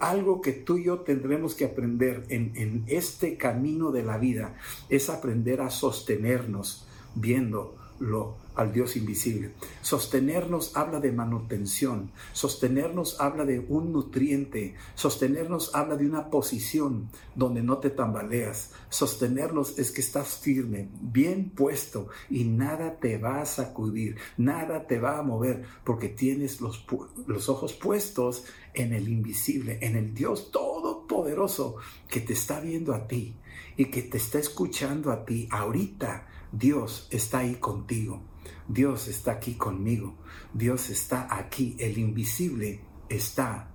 algo 0.00 0.40
que 0.40 0.52
tú 0.52 0.78
y 0.78 0.84
yo 0.84 1.00
tendremos 1.00 1.54
que 1.54 1.64
aprender 1.64 2.24
en, 2.28 2.52
en 2.54 2.84
este 2.86 3.36
camino 3.36 3.90
de 3.90 4.04
la 4.04 4.18
vida 4.18 4.54
es 4.88 5.10
aprender 5.10 5.60
a 5.60 5.70
sostenernos 5.70 6.86
viendo 7.14 7.76
lo, 7.98 8.36
al 8.58 8.72
Dios 8.72 8.96
invisible. 8.96 9.52
Sostenernos 9.82 10.76
habla 10.76 10.98
de 10.98 11.12
manutención, 11.12 12.10
sostenernos 12.32 13.20
habla 13.20 13.44
de 13.44 13.60
un 13.60 13.92
nutriente, 13.92 14.74
sostenernos 14.96 15.76
habla 15.76 15.96
de 15.96 16.06
una 16.06 16.28
posición 16.28 17.08
donde 17.36 17.62
no 17.62 17.78
te 17.78 17.90
tambaleas, 17.90 18.72
sostenernos 18.90 19.78
es 19.78 19.92
que 19.92 20.00
estás 20.00 20.38
firme, 20.38 20.88
bien 21.00 21.50
puesto 21.50 22.08
y 22.28 22.44
nada 22.44 22.96
te 22.96 23.16
va 23.16 23.42
a 23.42 23.46
sacudir, 23.46 24.16
nada 24.36 24.88
te 24.88 24.98
va 24.98 25.18
a 25.18 25.22
mover 25.22 25.64
porque 25.84 26.08
tienes 26.08 26.60
los, 26.60 26.84
los 27.28 27.48
ojos 27.48 27.74
puestos 27.74 28.44
en 28.74 28.92
el 28.92 29.08
invisible, 29.08 29.78
en 29.82 29.94
el 29.94 30.14
Dios 30.14 30.50
todopoderoso 30.50 31.76
que 32.08 32.20
te 32.20 32.32
está 32.32 32.58
viendo 32.58 32.92
a 32.92 33.06
ti 33.06 33.36
y 33.76 33.84
que 33.84 34.02
te 34.02 34.16
está 34.18 34.40
escuchando 34.40 35.12
a 35.12 35.24
ti 35.24 35.48
ahorita 35.52 36.26
Dios 36.50 37.06
está 37.10 37.38
ahí 37.38 37.54
contigo. 37.56 38.20
Dios 38.66 39.08
está 39.08 39.32
aquí 39.32 39.54
conmigo. 39.54 40.16
Dios 40.52 40.90
está 40.90 41.34
aquí. 41.34 41.76
El 41.78 41.98
invisible 41.98 42.80
está 43.08 43.70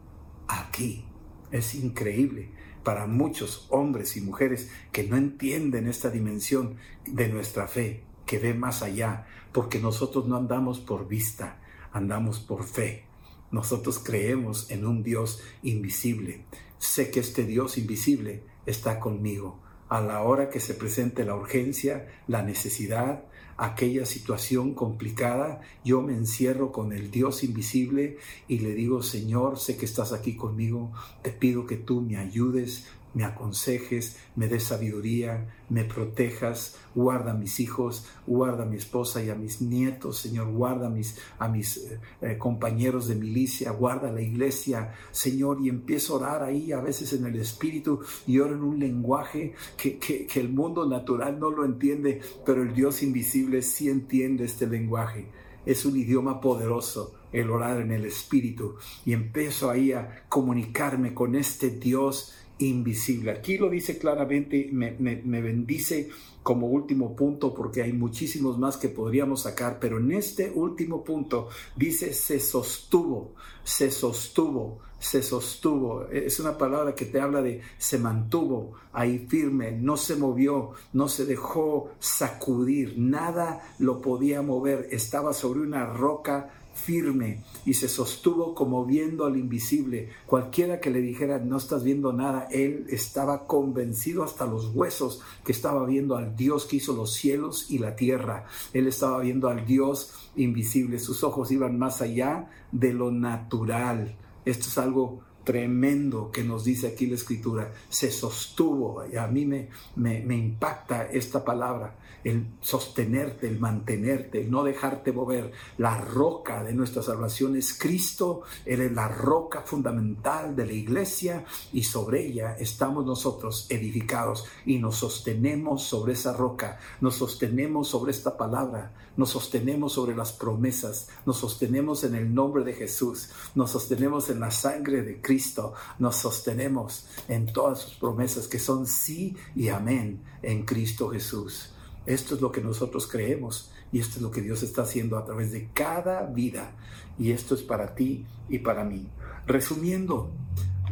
aquí. 0.48 1.06
Es 1.52 1.76
increíble 1.76 2.52
para 2.84 3.08
muchos 3.08 3.68
hombres 3.70 4.18
y 4.18 4.22
mujeres 4.22 4.70
que 4.92 5.04
no 5.04 5.16
entienden 5.16 5.88
esta 5.88 6.10
dimensión 6.10 6.76
de 7.06 7.30
nuestra 7.30 7.68
fe, 7.68 8.04
que 8.26 8.40
ve 8.40 8.54
más 8.54 8.82
allá, 8.84 9.26
porque 9.52 9.80
nosotros 9.80 10.28
no 10.28 10.36
andamos 10.36 10.80
por 10.80 11.08
vista, 11.08 11.60
andamos 11.92 12.40
por 12.40 12.66
fe. 12.66 13.06
Nosotros 13.52 14.00
creemos 14.00 14.70
en 14.72 14.86
un 14.86 15.04
Dios 15.04 15.42
invisible. 15.62 16.46
Sé 16.78 17.12
que 17.12 17.20
este 17.20 17.46
Dios 17.46 17.78
invisible 17.78 18.44
está 18.66 19.00
conmigo 19.00 19.60
a 19.90 20.02
la 20.02 20.24
hora 20.24 20.50
que 20.50 20.60
se 20.60 20.74
presente 20.74 21.24
la 21.24 21.36
urgencia, 21.36 22.08
la 22.28 22.42
necesidad, 22.42 23.26
aquella 23.64 24.06
situación 24.06 24.74
complicada, 24.74 25.62
yo 25.86 26.02
me 26.02 26.14
encierro 26.14 26.74
con 26.74 26.92
el 26.92 27.12
Dios 27.12 27.46
invisible 27.46 28.18
y 28.50 28.60
le 28.60 28.74
digo, 28.74 29.02
Señor, 29.02 29.58
sé 29.58 29.78
que 29.78 29.86
estás 29.86 30.12
aquí 30.12 30.36
conmigo, 30.36 30.92
te 31.22 31.32
pido 31.32 31.66
que 31.66 31.78
tú 31.78 32.02
me 32.02 32.18
ayudes, 32.18 32.88
me 33.14 33.24
aconsejes, 33.24 34.18
me 34.36 34.48
des 34.48 34.64
sabiduría, 34.64 35.48
me 35.70 35.84
protejas, 35.84 36.78
guarda 36.96 37.32
a 37.32 37.36
mis 37.36 37.60
hijos, 37.60 38.06
guarda 38.28 38.64
a 38.64 38.66
mi 38.66 38.78
esposa 38.78 39.24
y 39.24 39.30
a 39.30 39.36
mis 39.36 39.62
nietos, 39.62 40.18
Señor, 40.18 40.52
guarda 40.52 40.88
a 40.88 40.90
mis, 40.90 41.18
a 41.40 41.48
mis 41.48 41.78
eh, 41.78 42.00
eh, 42.22 42.38
compañeros 42.38 43.08
de 43.08 43.16
milicia, 43.16 43.72
guarda 43.72 44.12
la 44.12 44.22
iglesia, 44.22 44.94
Señor, 45.12 45.60
y 45.62 45.70
empiezo 45.70 46.14
a 46.14 46.18
orar 46.18 46.44
ahí 46.44 46.72
a 46.72 46.82
veces 46.82 47.14
en 47.14 47.26
el 47.26 47.36
Espíritu 47.40 48.02
y 48.28 48.40
oro 48.40 48.56
en 48.56 48.64
un 48.64 48.80
lenguaje 48.80 49.54
que, 49.78 49.98
que, 49.98 50.26
que 50.26 50.40
el 50.40 50.50
mundo 50.50 50.88
natural 50.88 51.40
no 51.40 51.50
lo 51.50 51.66
entiende, 51.66 52.22
pero 52.46 52.64
el 52.64 52.74
Dios 52.74 53.04
invisible 53.04 53.62
sí 53.62 53.90
entiende 53.90 54.46
este 54.46 54.68
lenguaje. 54.68 55.28
es 55.66 55.86
un 55.86 55.96
idioma 55.96 56.42
poderoso 56.42 57.14
el 57.32 57.50
orar 57.50 57.82
en 57.82 57.92
el 57.92 58.06
Espíritu 58.06 58.76
y 59.06 59.14
empiezo 59.14 59.70
ahí 59.70 59.92
a 59.92 60.26
comunicarme 60.30 61.14
con 61.14 61.36
este 61.36 61.72
Dios 61.72 62.34
invisible. 62.68 63.32
Aquí 63.32 63.58
lo 63.58 63.70
dice 63.70 63.98
claramente, 63.98 64.70
me, 64.72 64.92
me, 64.92 65.42
bendice 65.42 66.10
como 66.42 66.68
último 66.68 67.16
punto 67.16 67.54
porque 67.54 67.82
hay 67.82 67.94
muchísimos 67.94 68.58
más 68.58 68.78
que 68.78 68.90
podríamos 68.90 69.44
sacar, 69.44 69.80
pero 69.80 69.98
en 69.98 70.12
este 70.12 70.52
último 70.54 71.04
punto 71.04 71.50
dice 71.76 72.14
se 72.14 72.40
sostuvo, 72.40 73.34
se 73.64 73.92
sostuvo, 73.92 74.80
se 75.00 75.22
sostuvo. 75.22 76.08
Es 76.08 76.40
una 76.40 76.58
palabra 76.58 76.96
que 76.96 77.06
te 77.06 77.20
habla 77.20 77.42
de 77.42 77.62
se 77.78 77.98
mantuvo 77.98 78.74
ahí 78.92 79.26
firme, 79.30 79.72
no 79.72 79.98
se 79.98 80.16
movió, 80.16 80.72
no 80.94 81.08
se 81.08 81.26
dejó 81.26 81.92
sacudir, 82.00 82.96
nada 82.98 83.62
lo 83.80 84.02
podía 84.02 84.42
mover, 84.42 84.88
estaba 84.92 85.34
sobre 85.34 85.62
una 85.62 85.86
roca 85.86 86.50
firme 86.74 87.44
y 87.66 87.74
se 87.74 87.88
sostuvo 87.88 88.56
como 88.56 88.86
viendo 88.86 89.26
al 89.26 89.38
invisible. 89.38 90.10
Cualquiera 90.26 90.80
que 90.80 90.90
le 90.90 91.02
dijera 91.02 91.40
no 91.40 91.58
estás 91.58 91.84
viendo 91.84 92.14
nada, 92.14 92.48
él 92.52 92.86
estaba 92.90 93.46
convencido 93.48 94.24
hasta 94.24 94.46
los 94.46 94.74
huesos 94.74 95.22
que 95.46 95.52
estaba 95.52 95.86
viendo 95.86 96.16
al 96.16 96.36
Dios 96.36 96.66
que 96.66 96.78
hizo 96.78 96.94
los 96.94 97.14
cielos 97.14 97.70
y 97.70 97.80
la 97.80 97.96
tierra. 97.96 98.46
Él 98.74 98.88
estaba 98.88 99.20
viendo 99.20 99.48
al 99.48 99.66
Dios 99.66 100.14
invisible. 100.36 101.00
Sus 101.00 101.24
ojos 101.24 101.52
iban 101.52 101.78
más 101.78 102.02
allá 102.02 102.50
de 102.72 102.94
lo 102.94 103.12
natural. 103.12 104.16
Esto 104.46 104.68
es 104.68 104.78
algo 104.78 105.22
tremendo 105.44 106.32
que 106.32 106.44
nos 106.44 106.64
dice 106.64 106.88
aquí 106.88 107.06
la 107.06 107.16
escritura. 107.16 107.74
Se 107.90 108.12
sostuvo. 108.12 109.04
Y 109.12 109.18
a 109.18 109.28
mí 109.28 109.46
me, 109.46 109.70
me, 109.96 110.22
me 110.22 110.36
impacta 110.36 111.06
esta 111.06 111.44
palabra 111.44 111.96
el 112.24 112.48
sostenerte, 112.62 113.48
el 113.48 113.60
mantenerte, 113.60 114.42
el 114.42 114.52
no 114.52 114.64
dejarte 114.64 115.12
mover. 115.12 115.52
La 115.78 116.00
roca 116.00 116.64
de 116.64 116.74
nuestra 116.74 117.02
salvación 117.02 117.56
es 117.56 117.78
Cristo, 117.78 118.44
Él 118.66 118.82
es 118.82 118.92
la 118.92 119.08
roca 119.08 119.62
fundamental 119.62 120.56
de 120.56 120.66
la 120.66 120.74
iglesia 120.74 121.46
y 121.72 121.84
sobre 121.84 122.26
ella 122.26 122.56
estamos 122.60 123.06
nosotros 123.06 123.68
edificados 123.70 124.46
y 124.66 124.80
nos 124.80 124.98
sostenemos 124.98 125.84
sobre 125.84 126.14
esa 126.14 126.34
roca, 126.34 126.80
nos 127.02 127.16
sostenemos 127.16 127.88
sobre 127.88 128.12
esta 128.12 128.38
palabra, 128.38 128.94
nos 129.18 129.30
sostenemos 129.30 129.94
sobre 129.94 130.16
las 130.16 130.32
promesas, 130.32 131.10
nos 131.26 131.38
sostenemos 131.38 132.04
en 132.04 132.16
el 132.16 132.34
nombre 132.34 132.64
de 132.64 132.74
Jesús, 132.74 133.30
nos 133.56 133.72
sostenemos 133.72 134.30
en 134.30 134.40
la 134.40 134.52
sangre 134.52 135.02
de 135.02 135.22
Cristo, 135.22 135.74
nos 136.00 136.16
sostenemos 136.16 137.06
en 137.28 137.52
todas 137.52 137.80
sus 137.80 137.94
promesas 137.96 138.48
que 138.48 138.60
son 138.60 138.88
sí 138.88 139.36
y 139.56 139.70
amén 139.70 140.22
en 140.42 140.66
Cristo 140.66 141.10
Jesús. 141.10 141.74
Esto 142.06 142.36
es 142.36 142.42
lo 142.42 142.52
que 142.52 142.62
nosotros 142.62 143.08
creemos 143.08 143.72
y 143.92 144.00
esto 144.00 144.18
es 144.18 144.22
lo 144.22 144.32
que 144.32 144.42
Dios 144.42 144.64
está 144.64 144.82
haciendo 144.82 145.18
a 145.18 145.26
través 145.26 145.52
de 145.52 145.70
cada 145.74 146.24
vida. 146.24 146.76
Y 147.18 147.32
esto 147.32 147.56
es 147.56 147.62
para 147.62 147.96
ti 147.96 148.26
y 148.50 148.60
para 148.60 148.84
mí. 148.84 149.08
Resumiendo, 149.46 150.32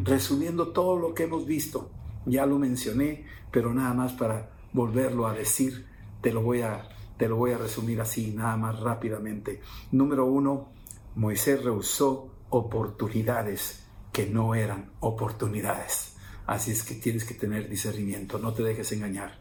resumiendo 0.04 0.69
todo 0.69 0.97
lo 0.97 1.13
que 1.13 1.24
hemos 1.24 1.45
visto, 1.45 1.89
ya 2.26 2.45
lo 2.45 2.60
mencioné, 2.60 3.26
pero 3.52 3.74
nada 3.74 3.93
más 3.93 4.13
para 4.13 4.52
volverlo 4.74 5.28
a 5.28 5.34
decir, 5.34 5.88
te 6.21 6.32
lo 6.32 6.41
voy 6.41 6.62
a, 6.62 6.88
te 7.17 7.28
lo 7.28 7.36
voy 7.36 7.52
a 7.52 7.58
resumir 7.58 8.00
así, 8.00 8.32
nada 8.32 8.56
más 8.58 8.80
rápidamente. 8.80 9.62
Número 9.91 10.26
uno, 10.26 10.69
Moisés 11.15 11.63
rehusó 11.63 12.30
oportunidades 12.50 13.84
que 14.12 14.28
no 14.28 14.56
eran 14.56 14.91
oportunidades. 15.00 16.15
Así 16.45 16.71
es 16.71 16.84
que 16.84 16.95
tienes 16.95 17.24
que 17.24 17.34
tener 17.34 17.69
discernimiento, 17.69 18.39
no 18.39 18.54
te 18.54 18.63
dejes 18.63 18.91
engañar. 18.91 19.39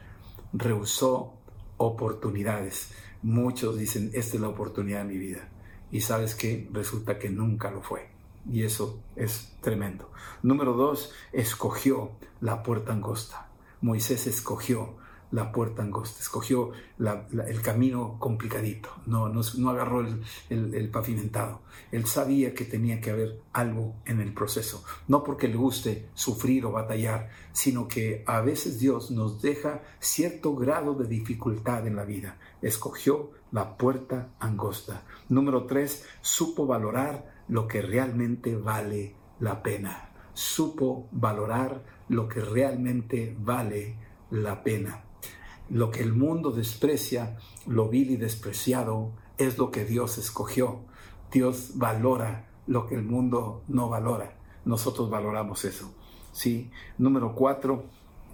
Rehusó 0.53 1.40
oportunidades. 1.81 2.93
Muchos 3.23 3.79
dicen, 3.79 4.11
esta 4.13 4.37
es 4.37 4.41
la 4.41 4.49
oportunidad 4.49 4.99
de 4.99 5.13
mi 5.13 5.19
vida. 5.19 5.49
Y 5.91 6.03
sabes 6.03 6.35
que 6.35 6.69
resulta 6.73 7.19
que 7.19 7.31
nunca 7.31 7.71
lo 7.71 7.83
fue. 7.83 8.11
Y 8.49 8.65
eso 8.65 9.01
es 9.17 9.57
tremendo. 9.61 10.11
Número 10.43 10.75
dos, 10.75 11.13
escogió 11.33 12.13
la 12.41 12.63
puerta 12.63 12.93
angosta. 12.93 13.49
Moisés 13.81 14.27
escogió 14.27 14.97
la 15.33 15.53
puerta 15.53 15.83
angosta, 15.83 16.21
escogió 16.21 16.73
el 16.99 17.63
camino 17.63 18.17
complicadito, 18.19 18.91
no, 19.07 19.29
no, 19.29 19.71
agarró 19.71 20.05
el, 20.49 20.91
pavimentado. 20.91 21.61
Él 21.93 22.07
sabía 22.07 22.55
que 22.55 22.65
tenía 22.65 23.01
que 23.01 23.11
haber 23.11 23.41
algo 23.53 23.95
en 24.07 24.21
el 24.21 24.33
proceso, 24.35 24.85
no 25.09 25.23
porque 25.23 25.49
le 25.49 25.57
guste 25.57 26.09
sufrir 26.15 26.65
o 26.67 26.73
batallar, 26.73 27.31
sino 27.53 27.87
que 27.87 28.25
a 28.27 28.41
veces 28.41 28.79
Dios 28.79 29.11
nos 29.11 29.41
deja 29.41 29.83
cierto 30.01 30.57
grado 30.57 30.95
de 30.95 31.07
dificultad 31.07 31.87
en 31.87 31.97
la 31.97 32.05
vida. 32.05 32.39
Escogió 32.61 33.31
la 33.53 33.77
puerta 33.77 34.31
angosta. 34.41 35.03
Número 35.29 35.67
tres, 35.67 36.05
supo 36.21 36.67
valorar 36.67 37.45
lo 37.49 37.67
que 37.69 37.83
realmente 37.83 38.57
vale 38.57 39.15
la 39.39 39.63
pena. 39.63 40.11
Supo 40.33 41.09
valorar 41.13 41.83
lo 42.09 42.29
que 42.29 42.41
realmente 42.41 43.37
vale 43.39 43.97
la 44.31 44.63
pena. 44.63 45.05
Lo 45.71 45.91
que 45.91 46.03
el 46.03 46.13
mundo 46.13 46.51
desprecia, 46.51 47.39
lo 47.67 47.89
vil 47.89 48.11
y 48.11 48.17
despreciado, 48.17 49.13
es 49.39 49.57
lo 49.57 49.71
que 49.71 49.85
Dios 49.85 50.19
escogió. 50.19 50.81
Dios 51.33 51.73
valora 51.77 52.51
lo 52.67 52.87
que 52.87 52.97
el 52.97 53.05
mundo 53.05 53.63
no 53.69 53.89
valora. 53.89 54.37
Nosotros 54.65 55.09
valoramos 55.09 55.65
eso. 55.65 55.95
¿sí? 56.33 56.71
Número 56.99 57.35
cuatro, 57.35 57.85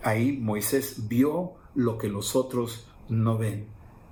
ahí 0.02 0.32
Moisés 0.32 1.08
vio 1.08 1.52
lo 1.74 1.98
que 1.98 2.08
los 2.08 2.36
otros 2.36 2.88
no 3.08 3.38
ven. 3.38 3.66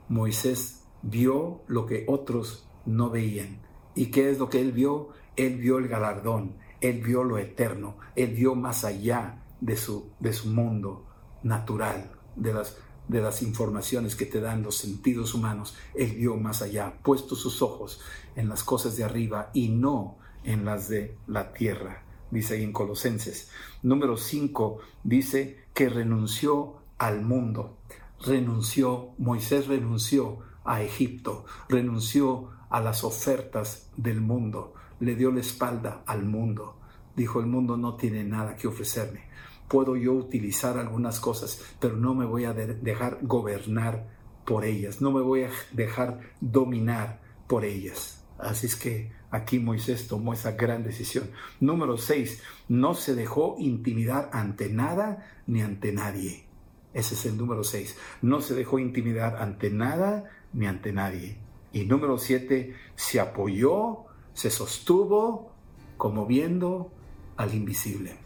Moisés 0.09 0.85
vio 1.03 1.63
lo 1.67 1.87
que 1.87 2.05
otros 2.07 2.69
no 2.87 3.11
veían. 3.11 3.61
¿Y 3.95 4.07
qué 4.07 4.31
es 4.31 4.39
lo 4.39 4.49
que 4.49 4.61
él 4.61 4.73
vio? 4.73 5.11
Él 5.37 5.57
vio 5.57 5.79
el 5.79 5.89
galardón, 5.89 6.57
él 6.81 7.01
vio 7.01 7.25
lo 7.25 7.39
eterno, 7.39 7.97
él 8.15 8.35
vio 8.35 8.55
más 8.55 8.85
allá 8.85 9.43
de 9.61 9.77
su, 9.77 10.11
de 10.21 10.33
su 10.33 10.49
mundo 10.49 11.07
natural, 11.43 12.13
de 12.37 12.53
las 12.53 12.79
de 13.09 13.21
las 13.21 13.43
informaciones 13.43 14.17
que 14.17 14.27
te 14.27 14.41
dan 14.41 14.63
los 14.63 14.77
sentidos 14.77 15.35
humanos, 15.35 15.77
él 15.95 16.13
vio 16.13 16.37
más 16.37 16.63
allá, 16.63 16.99
puesto 17.03 17.37
sus 17.37 17.63
ojos 17.63 18.01
en 18.37 18.49
las 18.49 18.65
cosas 18.65 18.97
de 18.97 19.05
arriba 19.05 19.51
y 19.53 19.69
no 19.69 20.17
en 20.43 20.65
las 20.65 20.89
de 20.89 21.17
la 21.27 21.53
tierra, 21.53 22.03
dice 22.31 22.55
ahí 22.55 22.63
en 22.63 22.73
Colosenses. 22.73 23.51
Número 23.83 24.17
5 24.17 24.79
dice 25.03 25.65
que 25.75 25.89
renunció 25.89 26.77
al 26.99 27.23
mundo, 27.23 27.79
renunció, 28.21 29.11
Moisés 29.19 29.67
renunció 29.67 30.39
a 30.65 30.83
Egipto, 30.83 31.45
renunció 31.69 32.51
a 32.71 32.81
las 32.81 33.05
ofertas 33.05 33.91
del 33.97 34.21
mundo, 34.21 34.75
le 35.01 35.15
dio 35.15 35.31
la 35.31 35.41
espalda 35.41 36.03
al 36.07 36.25
mundo, 36.25 36.79
dijo 37.15 37.41
el 37.41 37.47
mundo 37.47 37.77
no 37.77 37.97
tiene 37.97 38.25
nada 38.25 38.57
que 38.57 38.67
ofrecerme 38.67 39.34
puedo 39.69 39.97
yo 39.97 40.13
utilizar 40.13 40.79
algunas 40.79 41.21
cosas, 41.21 41.61
pero 41.81 41.97
no 41.97 42.15
me 42.15 42.25
voy 42.25 42.45
a 42.45 42.53
dejar 42.53 43.19
gobernar 43.23 44.07
por 44.45 44.65
ellas, 44.65 45.01
no 45.01 45.11
me 45.11 45.23
voy 45.23 45.45
a 45.45 45.51
dejar 45.73 46.21
dominar 46.41 47.21
por 47.47 47.65
ellas. 47.65 48.23
Así 48.39 48.67
es 48.67 48.77
que 48.77 49.13
aquí 49.31 49.59
Moisés 49.59 50.07
tomó 50.09 50.33
esa 50.33 50.53
gran 50.53 50.83
decisión. 50.83 51.31
Número 51.61 51.97
6, 51.97 52.43
no 52.69 52.95
se 52.95 53.15
dejó 53.15 53.57
intimidar 53.59 54.29
ante 54.33 54.69
nada 54.69 55.27
ni 55.47 55.63
ante 55.63 55.93
nadie. 55.93 56.47
Ese 56.93 57.15
es 57.15 57.27
el 57.27 57.37
número 57.37 57.65
6. 57.65 57.97
No 58.23 58.41
se 58.41 58.55
dejó 58.55 58.79
intimidar 58.79 59.37
ante 59.37 59.71
nada 59.71 60.31
ni 60.53 60.67
ante 60.67 60.93
nadie. 60.93 61.39
Y 61.73 61.87
número 61.87 62.19
7, 62.19 62.75
se 62.95 63.21
apoyó, 63.21 64.05
se 64.35 64.51
sostuvo 64.51 65.53
como 65.97 66.27
viendo 66.27 66.93
al 67.37 67.55
invisible 67.55 68.24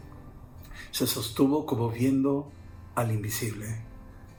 se 0.91 1.07
sostuvo 1.07 1.65
como 1.65 1.89
viendo 1.89 2.51
al 2.95 3.11
invisible. 3.11 3.81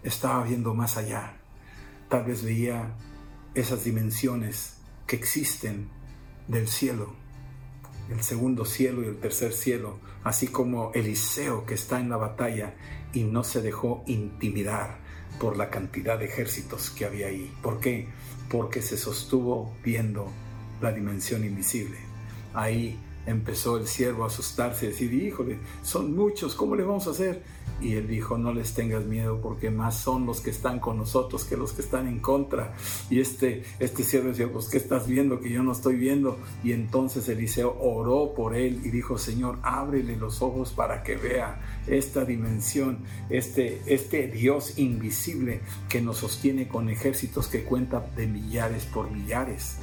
Estaba 0.02 0.44
viendo 0.44 0.74
más 0.74 0.96
allá. 0.96 1.36
Tal 2.08 2.24
vez 2.24 2.42
veía 2.42 2.94
esas 3.54 3.84
dimensiones 3.84 4.78
que 5.06 5.16
existen 5.16 5.88
del 6.48 6.68
cielo, 6.68 7.14
el 8.10 8.22
segundo 8.22 8.64
cielo 8.64 9.02
y 9.02 9.06
el 9.06 9.18
tercer 9.18 9.52
cielo, 9.52 9.98
así 10.24 10.48
como 10.48 10.92
Eliseo 10.94 11.64
que 11.66 11.74
está 11.74 12.00
en 12.00 12.10
la 12.10 12.16
batalla 12.16 12.74
y 13.12 13.24
no 13.24 13.44
se 13.44 13.62
dejó 13.62 14.02
intimidar 14.06 14.98
por 15.38 15.56
la 15.56 15.70
cantidad 15.70 16.18
de 16.18 16.26
ejércitos 16.26 16.90
que 16.90 17.04
había 17.04 17.28
ahí. 17.28 17.52
¿Por 17.62 17.80
qué? 17.80 18.08
Porque 18.48 18.82
se 18.82 18.96
sostuvo 18.96 19.74
viendo 19.84 20.30
la 20.80 20.92
dimensión 20.92 21.44
invisible. 21.44 21.98
Ahí 22.52 22.98
empezó 23.26 23.76
el 23.76 23.86
siervo 23.86 24.24
a 24.24 24.28
asustarse 24.28 24.86
y 24.86 24.88
decir, 24.90 25.12
híjole, 25.12 25.58
son 25.82 26.14
muchos, 26.14 26.54
¿cómo 26.54 26.74
le 26.74 26.82
vamos 26.82 27.06
a 27.06 27.10
hacer? 27.10 27.42
Y 27.80 27.94
él 27.94 28.08
dijo, 28.08 28.36
no 28.36 28.52
les 28.52 28.74
tengas 28.74 29.04
miedo 29.04 29.40
porque 29.40 29.70
más 29.70 29.96
son 29.96 30.26
los 30.26 30.40
que 30.40 30.50
están 30.50 30.80
con 30.80 30.98
nosotros 30.98 31.44
que 31.44 31.56
los 31.56 31.72
que 31.72 31.80
están 31.80 32.06
en 32.08 32.18
contra. 32.20 32.74
Y 33.08 33.20
este, 33.20 33.62
este 33.78 34.02
siervo 34.02 34.28
decía, 34.28 34.52
pues 34.52 34.68
¿qué 34.68 34.76
estás 34.76 35.06
viendo 35.06 35.40
que 35.40 35.50
yo 35.50 35.62
no 35.62 35.72
estoy 35.72 35.96
viendo? 35.96 36.38
Y 36.62 36.72
entonces 36.72 37.28
Eliseo 37.28 37.78
oró 37.80 38.34
por 38.34 38.54
él 38.54 38.80
y 38.84 38.90
dijo, 38.90 39.16
Señor, 39.16 39.58
ábrele 39.62 40.16
los 40.16 40.42
ojos 40.42 40.72
para 40.72 41.02
que 41.02 41.16
vea 41.16 41.60
esta 41.86 42.24
dimensión, 42.24 42.98
este, 43.30 43.80
este 43.86 44.28
Dios 44.28 44.78
invisible 44.78 45.60
que 45.88 46.02
nos 46.02 46.18
sostiene 46.18 46.68
con 46.68 46.90
ejércitos 46.90 47.48
que 47.48 47.64
cuenta 47.64 48.06
de 48.14 48.26
millares 48.26 48.84
por 48.84 49.10
millares 49.10 49.78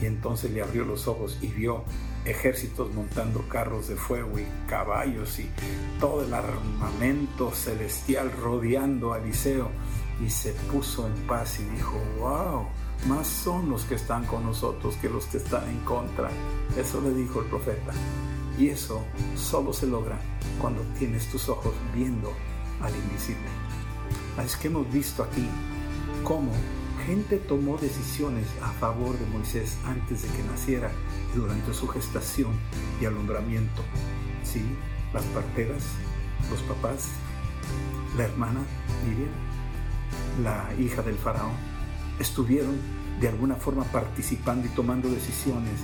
Y 0.00 0.06
entonces 0.06 0.50
le 0.50 0.62
abrió 0.62 0.84
los 0.84 1.08
ojos 1.08 1.38
y 1.42 1.48
vio 1.48 1.84
ejércitos 2.24 2.92
montando 2.94 3.46
carros 3.48 3.88
de 3.88 3.96
fuego 3.96 4.38
y 4.38 4.46
caballos 4.68 5.38
y 5.38 5.48
todo 5.98 6.24
el 6.24 6.32
armamento 6.32 7.50
celestial 7.50 8.32
rodeando 8.32 9.12
a 9.12 9.18
Eliseo. 9.18 9.70
Y 10.24 10.30
se 10.30 10.52
puso 10.70 11.06
en 11.06 11.14
paz 11.26 11.60
y 11.60 11.64
dijo, 11.64 11.98
wow, 12.18 12.66
más 13.08 13.26
son 13.26 13.70
los 13.70 13.84
que 13.84 13.94
están 13.94 14.26
con 14.26 14.44
nosotros 14.44 14.96
que 14.96 15.08
los 15.08 15.24
que 15.26 15.38
están 15.38 15.68
en 15.68 15.80
contra. 15.80 16.30
Eso 16.76 17.00
le 17.00 17.12
dijo 17.14 17.40
el 17.40 17.46
profeta. 17.46 17.92
Y 18.58 18.68
eso 18.68 19.02
solo 19.36 19.72
se 19.72 19.86
logra 19.86 20.18
cuando 20.60 20.82
tienes 20.98 21.26
tus 21.30 21.48
ojos 21.48 21.72
viendo 21.94 22.32
al 22.82 22.94
invisible. 22.94 23.48
Es 24.44 24.56
que 24.56 24.68
hemos 24.68 24.90
visto 24.92 25.22
aquí 25.22 25.48
cómo 26.24 26.52
gente 27.00 27.38
tomó 27.38 27.76
decisiones 27.78 28.46
a 28.62 28.70
favor 28.72 29.18
de 29.18 29.26
Moisés 29.26 29.76
antes 29.84 30.22
de 30.22 30.28
que 30.28 30.42
naciera 30.44 30.90
durante 31.34 31.74
su 31.74 31.88
gestación 31.88 32.52
y 33.00 33.04
alumbramiento. 33.04 33.82
Sí, 34.42 34.62
las 35.12 35.24
parteras, 35.24 35.84
los 36.50 36.62
papás, 36.62 37.08
la 38.16 38.24
hermana 38.24 38.60
Miriam, 39.06 39.30
la 40.42 40.72
hija 40.82 41.02
del 41.02 41.16
faraón, 41.16 41.52
estuvieron 42.18 42.76
de 43.20 43.28
alguna 43.28 43.56
forma 43.56 43.84
participando 43.84 44.66
y 44.66 44.70
tomando 44.70 45.08
decisiones 45.10 45.80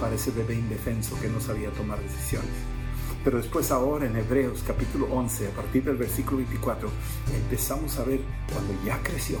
para 0.00 0.14
ese 0.14 0.30
bebé 0.30 0.54
indefenso 0.54 1.18
que 1.20 1.28
no 1.28 1.40
sabía 1.40 1.70
tomar 1.70 2.00
decisiones. 2.00 2.77
Pero 3.24 3.38
después 3.38 3.70
ahora 3.70 4.06
en 4.06 4.16
Hebreos 4.16 4.62
capítulo 4.66 5.06
11, 5.10 5.48
a 5.48 5.50
partir 5.50 5.84
del 5.84 5.96
versículo 5.96 6.38
24, 6.38 6.88
empezamos 7.34 7.98
a 7.98 8.04
ver 8.04 8.20
cuando 8.52 8.72
ya 8.84 9.02
creció, 9.02 9.38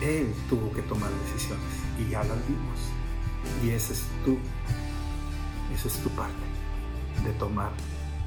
Él 0.00 0.32
tuvo 0.48 0.72
que 0.72 0.82
tomar 0.82 1.10
decisiones 1.26 1.64
y 1.98 2.10
ya 2.10 2.24
las 2.24 2.48
vimos. 2.48 2.78
Y 3.64 3.70
esa 3.70 3.92
es 3.92 4.04
tu, 4.24 4.38
esa 5.74 5.88
es 5.88 6.02
tu 6.02 6.08
parte 6.10 6.34
de 7.24 7.32
tomar 7.34 7.72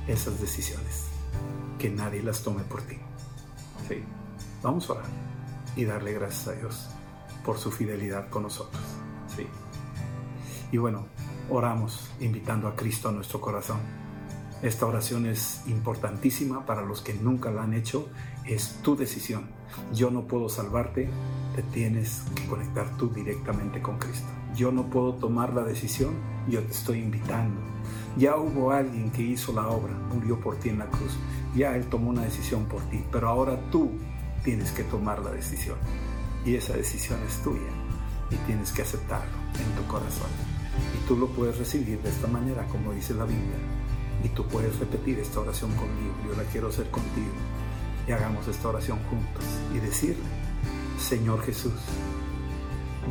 esas 0.07 0.39
decisiones. 0.39 1.07
Que 1.79 1.89
nadie 1.89 2.21
las 2.21 2.43
tome 2.43 2.63
por 2.63 2.81
ti. 2.83 2.97
Sí. 3.87 4.03
Vamos 4.61 4.89
a 4.89 4.93
orar 4.93 5.05
y 5.75 5.85
darle 5.85 6.13
gracias 6.13 6.47
a 6.47 6.51
Dios 6.53 6.87
por 7.43 7.57
su 7.57 7.71
fidelidad 7.71 8.29
con 8.29 8.43
nosotros. 8.43 8.81
Sí. 9.35 9.47
Y 10.71 10.77
bueno, 10.77 11.07
oramos 11.49 12.09
invitando 12.19 12.67
a 12.67 12.75
Cristo 12.75 13.09
a 13.09 13.11
nuestro 13.11 13.41
corazón. 13.41 13.79
Esta 14.63 14.85
oración 14.85 15.25
es 15.25 15.61
importantísima 15.67 16.65
para 16.65 16.83
los 16.83 17.01
que 17.01 17.13
nunca 17.13 17.51
la 17.51 17.63
han 17.63 17.73
hecho. 17.73 18.07
Es 18.45 18.79
tu 18.81 18.95
decisión. 18.95 19.47
Yo 19.93 20.09
no 20.09 20.25
puedo 20.25 20.47
salvarte, 20.47 21.09
te 21.53 21.63
tienes 21.63 22.23
que 22.33 22.45
conectar 22.45 22.95
tú 22.95 23.09
directamente 23.09 23.81
con 23.81 23.97
Cristo. 23.97 24.27
Yo 24.55 24.71
no 24.71 24.89
puedo 24.89 25.15
tomar 25.15 25.53
la 25.53 25.63
decisión, 25.63 26.13
yo 26.47 26.61
te 26.61 26.71
estoy 26.71 26.99
invitando. 26.99 27.59
Ya 28.15 28.37
hubo 28.37 28.71
alguien 28.71 29.11
que 29.11 29.23
hizo 29.23 29.51
la 29.51 29.67
obra, 29.67 29.93
murió 30.13 30.39
por 30.39 30.55
ti 30.55 30.69
en 30.69 30.79
la 30.79 30.85
cruz. 30.85 31.11
Ya 31.53 31.75
Él 31.75 31.87
tomó 31.87 32.11
una 32.11 32.21
decisión 32.21 32.63
por 32.63 32.81
ti, 32.83 33.03
pero 33.11 33.27
ahora 33.27 33.59
tú 33.69 33.91
tienes 34.45 34.71
que 34.71 34.83
tomar 34.83 35.19
la 35.19 35.31
decisión. 35.31 35.75
Y 36.45 36.55
esa 36.55 36.71
decisión 36.71 37.19
es 37.27 37.43
tuya 37.43 37.69
y 38.31 38.35
tienes 38.47 38.71
que 38.71 38.83
aceptarlo 38.83 39.35
en 39.59 39.75
tu 39.75 39.85
corazón. 39.91 40.29
Y 40.95 41.05
tú 41.05 41.17
lo 41.17 41.27
puedes 41.27 41.57
recibir 41.57 42.01
de 42.01 42.09
esta 42.09 42.27
manera, 42.27 42.65
como 42.67 42.93
dice 42.93 43.13
la 43.13 43.25
Biblia. 43.25 43.57
Y 44.23 44.29
tú 44.29 44.45
puedes 44.47 44.77
repetir 44.79 45.19
esta 45.19 45.39
oración 45.39 45.71
conmigo. 45.75 46.13
Yo 46.25 46.35
la 46.35 46.43
quiero 46.49 46.67
hacer 46.67 46.89
contigo. 46.89 47.33
Y 48.07 48.11
hagamos 48.11 48.47
esta 48.47 48.69
oración 48.69 48.99
juntos 49.09 49.45
y 49.73 49.79
decirle, 49.79 50.23
Señor 50.99 51.41
Jesús, 51.43 51.73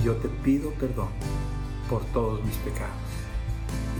yo 0.05 0.17
te 0.17 0.29
pido 0.29 0.71
perdón 0.73 1.09
por 1.89 2.05
todos 2.07 2.45
mis 2.45 2.57
pecados. 2.57 2.97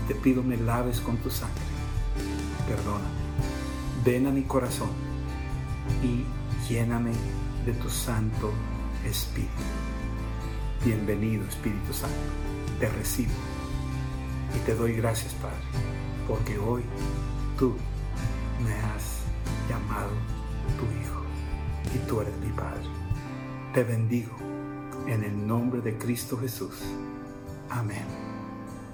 Y 0.03 0.07
te 0.07 0.15
pido 0.15 0.43
me 0.43 0.57
laves 0.57 0.99
con 0.99 1.17
tu 1.17 1.29
sangre. 1.29 1.61
Perdóname. 2.67 3.23
Ven 4.05 4.27
a 4.27 4.31
mi 4.31 4.43
corazón 4.43 4.89
y 6.03 6.25
lléname 6.71 7.11
de 7.65 7.73
tu 7.73 7.89
santo 7.89 8.51
Espíritu. 9.05 9.51
Bienvenido 10.83 11.45
Espíritu 11.45 11.93
Santo, 11.93 12.15
te 12.79 12.89
recibo 12.89 13.31
y 14.55 14.59
te 14.65 14.75
doy 14.75 14.93
gracias 14.93 15.33
Padre, 15.35 15.55
porque 16.27 16.57
hoy 16.57 16.83
tú 17.57 17.73
me 18.63 18.73
has 18.73 19.21
llamado 19.69 20.11
tu 20.77 20.85
Hijo 20.85 21.21
y 21.93 22.07
tú 22.07 22.21
eres 22.21 22.35
mi 22.37 22.51
Padre. 22.51 22.83
Te 23.73 23.83
bendigo 23.83 24.31
en 25.07 25.23
el 25.23 25.47
nombre 25.47 25.81
de 25.81 25.97
Cristo 25.97 26.37
Jesús. 26.37 26.81
Amén. 27.69 28.05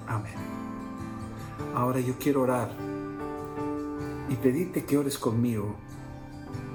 Amén. 0.08 0.34
Ahora 1.76 2.00
yo 2.00 2.16
quiero 2.18 2.42
orar 2.42 2.72
y 4.30 4.36
pedirte 4.36 4.86
que 4.86 4.98
ores 4.98 5.18
conmigo 5.18 5.76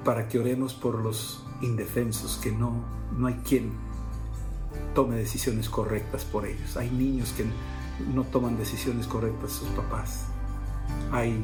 para 0.03 0.27
que 0.27 0.39
oremos 0.39 0.73
por 0.73 0.99
los 0.99 1.45
indefensos, 1.61 2.37
que 2.37 2.51
no, 2.51 2.85
no 3.17 3.27
hay 3.27 3.35
quien 3.43 3.71
tome 4.93 5.15
decisiones 5.17 5.69
correctas 5.69 6.23
por 6.25 6.45
ellos. 6.45 6.77
Hay 6.77 6.89
niños 6.89 7.33
que 7.33 7.45
no 8.13 8.23
toman 8.23 8.57
decisiones 8.57 9.07
correctas 9.07 9.51
sus 9.51 9.69
papás. 9.69 10.27
Hay, 11.11 11.43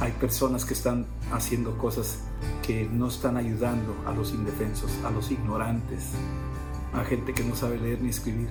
hay 0.00 0.12
personas 0.12 0.64
que 0.64 0.74
están 0.74 1.06
haciendo 1.32 1.76
cosas 1.78 2.20
que 2.62 2.88
no 2.90 3.08
están 3.08 3.36
ayudando 3.36 3.94
a 4.06 4.12
los 4.12 4.32
indefensos, 4.32 4.90
a 5.04 5.10
los 5.10 5.30
ignorantes, 5.30 6.10
a 6.92 7.04
gente 7.04 7.32
que 7.32 7.44
no 7.44 7.56
sabe 7.56 7.78
leer 7.78 8.00
ni 8.00 8.10
escribir. 8.10 8.50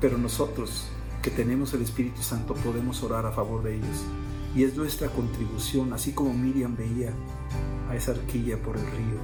Pero 0.00 0.18
nosotros 0.18 0.88
que 1.22 1.30
tenemos 1.30 1.74
el 1.74 1.82
Espíritu 1.82 2.22
Santo 2.22 2.54
podemos 2.54 3.02
orar 3.02 3.26
a 3.26 3.30
favor 3.30 3.62
de 3.62 3.76
ellos. 3.76 4.04
Y 4.54 4.64
es 4.64 4.76
nuestra 4.76 5.08
contribución, 5.08 5.92
así 5.92 6.12
como 6.12 6.32
Miriam 6.32 6.74
veía 6.76 7.12
a 7.88 7.94
esa 7.94 8.12
arquilla 8.12 8.56
por 8.60 8.76
el 8.76 8.86
río, 8.86 9.20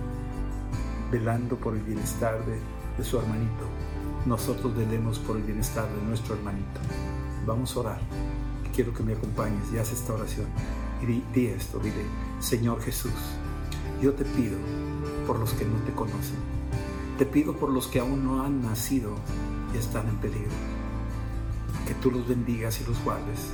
velando 1.11 1.57
por 1.57 1.75
el 1.75 1.83
bienestar 1.83 2.39
de, 2.45 3.05
su 3.05 3.19
hermanito. 3.19 3.65
Nosotros 4.25 4.77
velemos 4.77 5.19
por 5.19 5.37
el 5.37 5.43
bienestar 5.43 5.89
de 5.89 6.03
nuestro 6.07 6.35
hermanito. 6.35 6.81
Vamos 7.47 7.77
a 7.77 7.81
orar. 7.81 8.01
Quiero 8.77 8.93
que 8.93 9.03
me 9.03 9.15
acompañes 9.15 9.73
y 9.73 9.79
haz 9.79 9.91
esta 9.91 10.13
oración. 10.13 10.49
Y 11.01 11.07
di, 11.07 11.47
esto, 11.47 11.79
dile, 11.79 12.05
Señor 12.41 12.83
Jesús, 12.83 13.11
yo 14.03 14.13
te 14.13 14.27
pido 14.27 14.59
por 15.27 15.39
los 15.39 15.55
que 15.55 15.65
no 15.65 15.79
te 15.87 15.93
conocen. 15.93 16.37
Te 17.17 17.25
pido 17.25 17.57
por 17.57 17.71
los 17.71 17.87
que 17.87 18.01
aún 18.01 18.23
no 18.23 18.43
han 18.43 18.61
nacido 18.61 19.15
y 19.73 19.79
están 19.79 20.07
en 20.09 20.19
peligro. 20.19 20.51
Que 21.89 21.95
tú 21.95 22.11
los 22.11 22.29
bendigas 22.29 22.79
y 22.83 22.85
los 22.85 23.03
guardes 23.03 23.49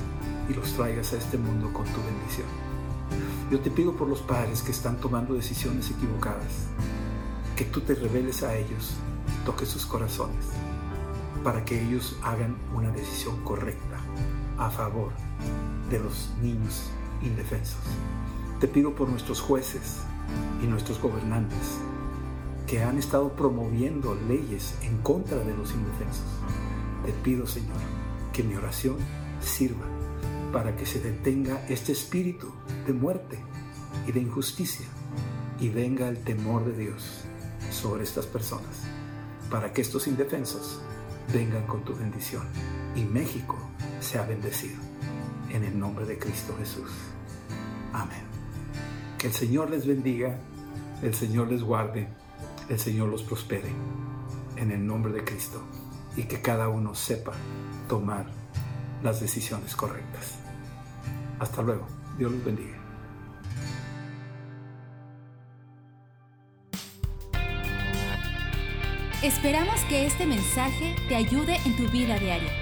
y 0.50 0.54
los 0.54 0.72
traigas 0.72 1.12
a 1.12 1.18
este 1.18 1.38
mundo 1.38 1.72
con 1.72 1.84
tu 1.84 2.02
bendición. 2.02 2.48
Yo 3.48 3.60
te 3.60 3.70
pido 3.70 3.94
por 3.94 4.08
los 4.08 4.22
padres 4.22 4.60
que 4.62 4.72
están 4.72 4.96
tomando 4.96 5.34
decisiones 5.34 5.88
equivocadas 5.88 6.66
que 7.54 7.64
tú 7.66 7.80
te 7.82 7.94
reveles 7.94 8.42
a 8.42 8.56
ellos, 8.56 8.94
toques 9.46 9.68
sus 9.68 9.86
corazones, 9.86 10.46
para 11.44 11.64
que 11.64 11.80
ellos 11.80 12.16
hagan 12.24 12.56
una 12.74 12.90
decisión 12.90 13.36
correcta 13.44 14.00
a 14.66 14.70
favor 14.70 15.12
de 15.90 15.98
los 15.98 16.30
niños 16.40 16.90
indefensos. 17.22 17.80
Te 18.60 18.68
pido 18.68 18.94
por 18.94 19.08
nuestros 19.08 19.40
jueces 19.40 19.98
y 20.62 20.66
nuestros 20.66 21.00
gobernantes 21.00 21.78
que 22.66 22.82
han 22.82 22.96
estado 22.96 23.32
promoviendo 23.32 24.14
leyes 24.28 24.76
en 24.82 24.98
contra 24.98 25.38
de 25.38 25.56
los 25.56 25.72
indefensos. 25.72 26.24
Te 27.04 27.12
pido, 27.12 27.46
Señor, 27.46 27.76
que 28.32 28.44
mi 28.44 28.54
oración 28.54 28.96
sirva 29.40 29.84
para 30.52 30.76
que 30.76 30.86
se 30.86 31.00
detenga 31.00 31.66
este 31.68 31.92
espíritu 31.92 32.52
de 32.86 32.92
muerte 32.92 33.38
y 34.06 34.12
de 34.12 34.20
injusticia 34.20 34.86
y 35.58 35.70
venga 35.70 36.08
el 36.08 36.22
temor 36.22 36.64
de 36.64 36.76
Dios 36.76 37.24
sobre 37.70 38.04
estas 38.04 38.26
personas, 38.26 38.84
para 39.50 39.72
que 39.72 39.82
estos 39.82 40.06
indefensos 40.06 40.80
vengan 41.32 41.66
con 41.66 41.82
tu 41.84 41.94
bendición 41.94 42.44
y 42.94 43.02
México 43.04 43.56
sea 44.02 44.24
bendecido. 44.24 44.76
En 45.50 45.64
el 45.64 45.78
nombre 45.78 46.06
de 46.06 46.18
Cristo 46.18 46.54
Jesús. 46.58 46.90
Amén. 47.92 48.22
Que 49.18 49.28
el 49.28 49.32
Señor 49.32 49.70
les 49.70 49.86
bendiga, 49.86 50.38
el 51.02 51.14
Señor 51.14 51.50
les 51.50 51.62
guarde, 51.62 52.08
el 52.68 52.78
Señor 52.78 53.08
los 53.08 53.22
prospere. 53.22 53.70
En 54.56 54.70
el 54.70 54.86
nombre 54.86 55.12
de 55.12 55.24
Cristo. 55.24 55.62
Y 56.16 56.24
que 56.24 56.40
cada 56.40 56.68
uno 56.68 56.94
sepa 56.94 57.32
tomar 57.88 58.26
las 59.02 59.20
decisiones 59.20 59.74
correctas. 59.74 60.38
Hasta 61.38 61.62
luego. 61.62 61.86
Dios 62.18 62.30
los 62.30 62.44
bendiga. 62.44 62.78
Esperamos 69.22 69.80
que 69.88 70.06
este 70.06 70.26
mensaje 70.26 70.96
te 71.08 71.14
ayude 71.14 71.56
en 71.64 71.76
tu 71.76 71.88
vida 71.90 72.18
diaria. 72.18 72.61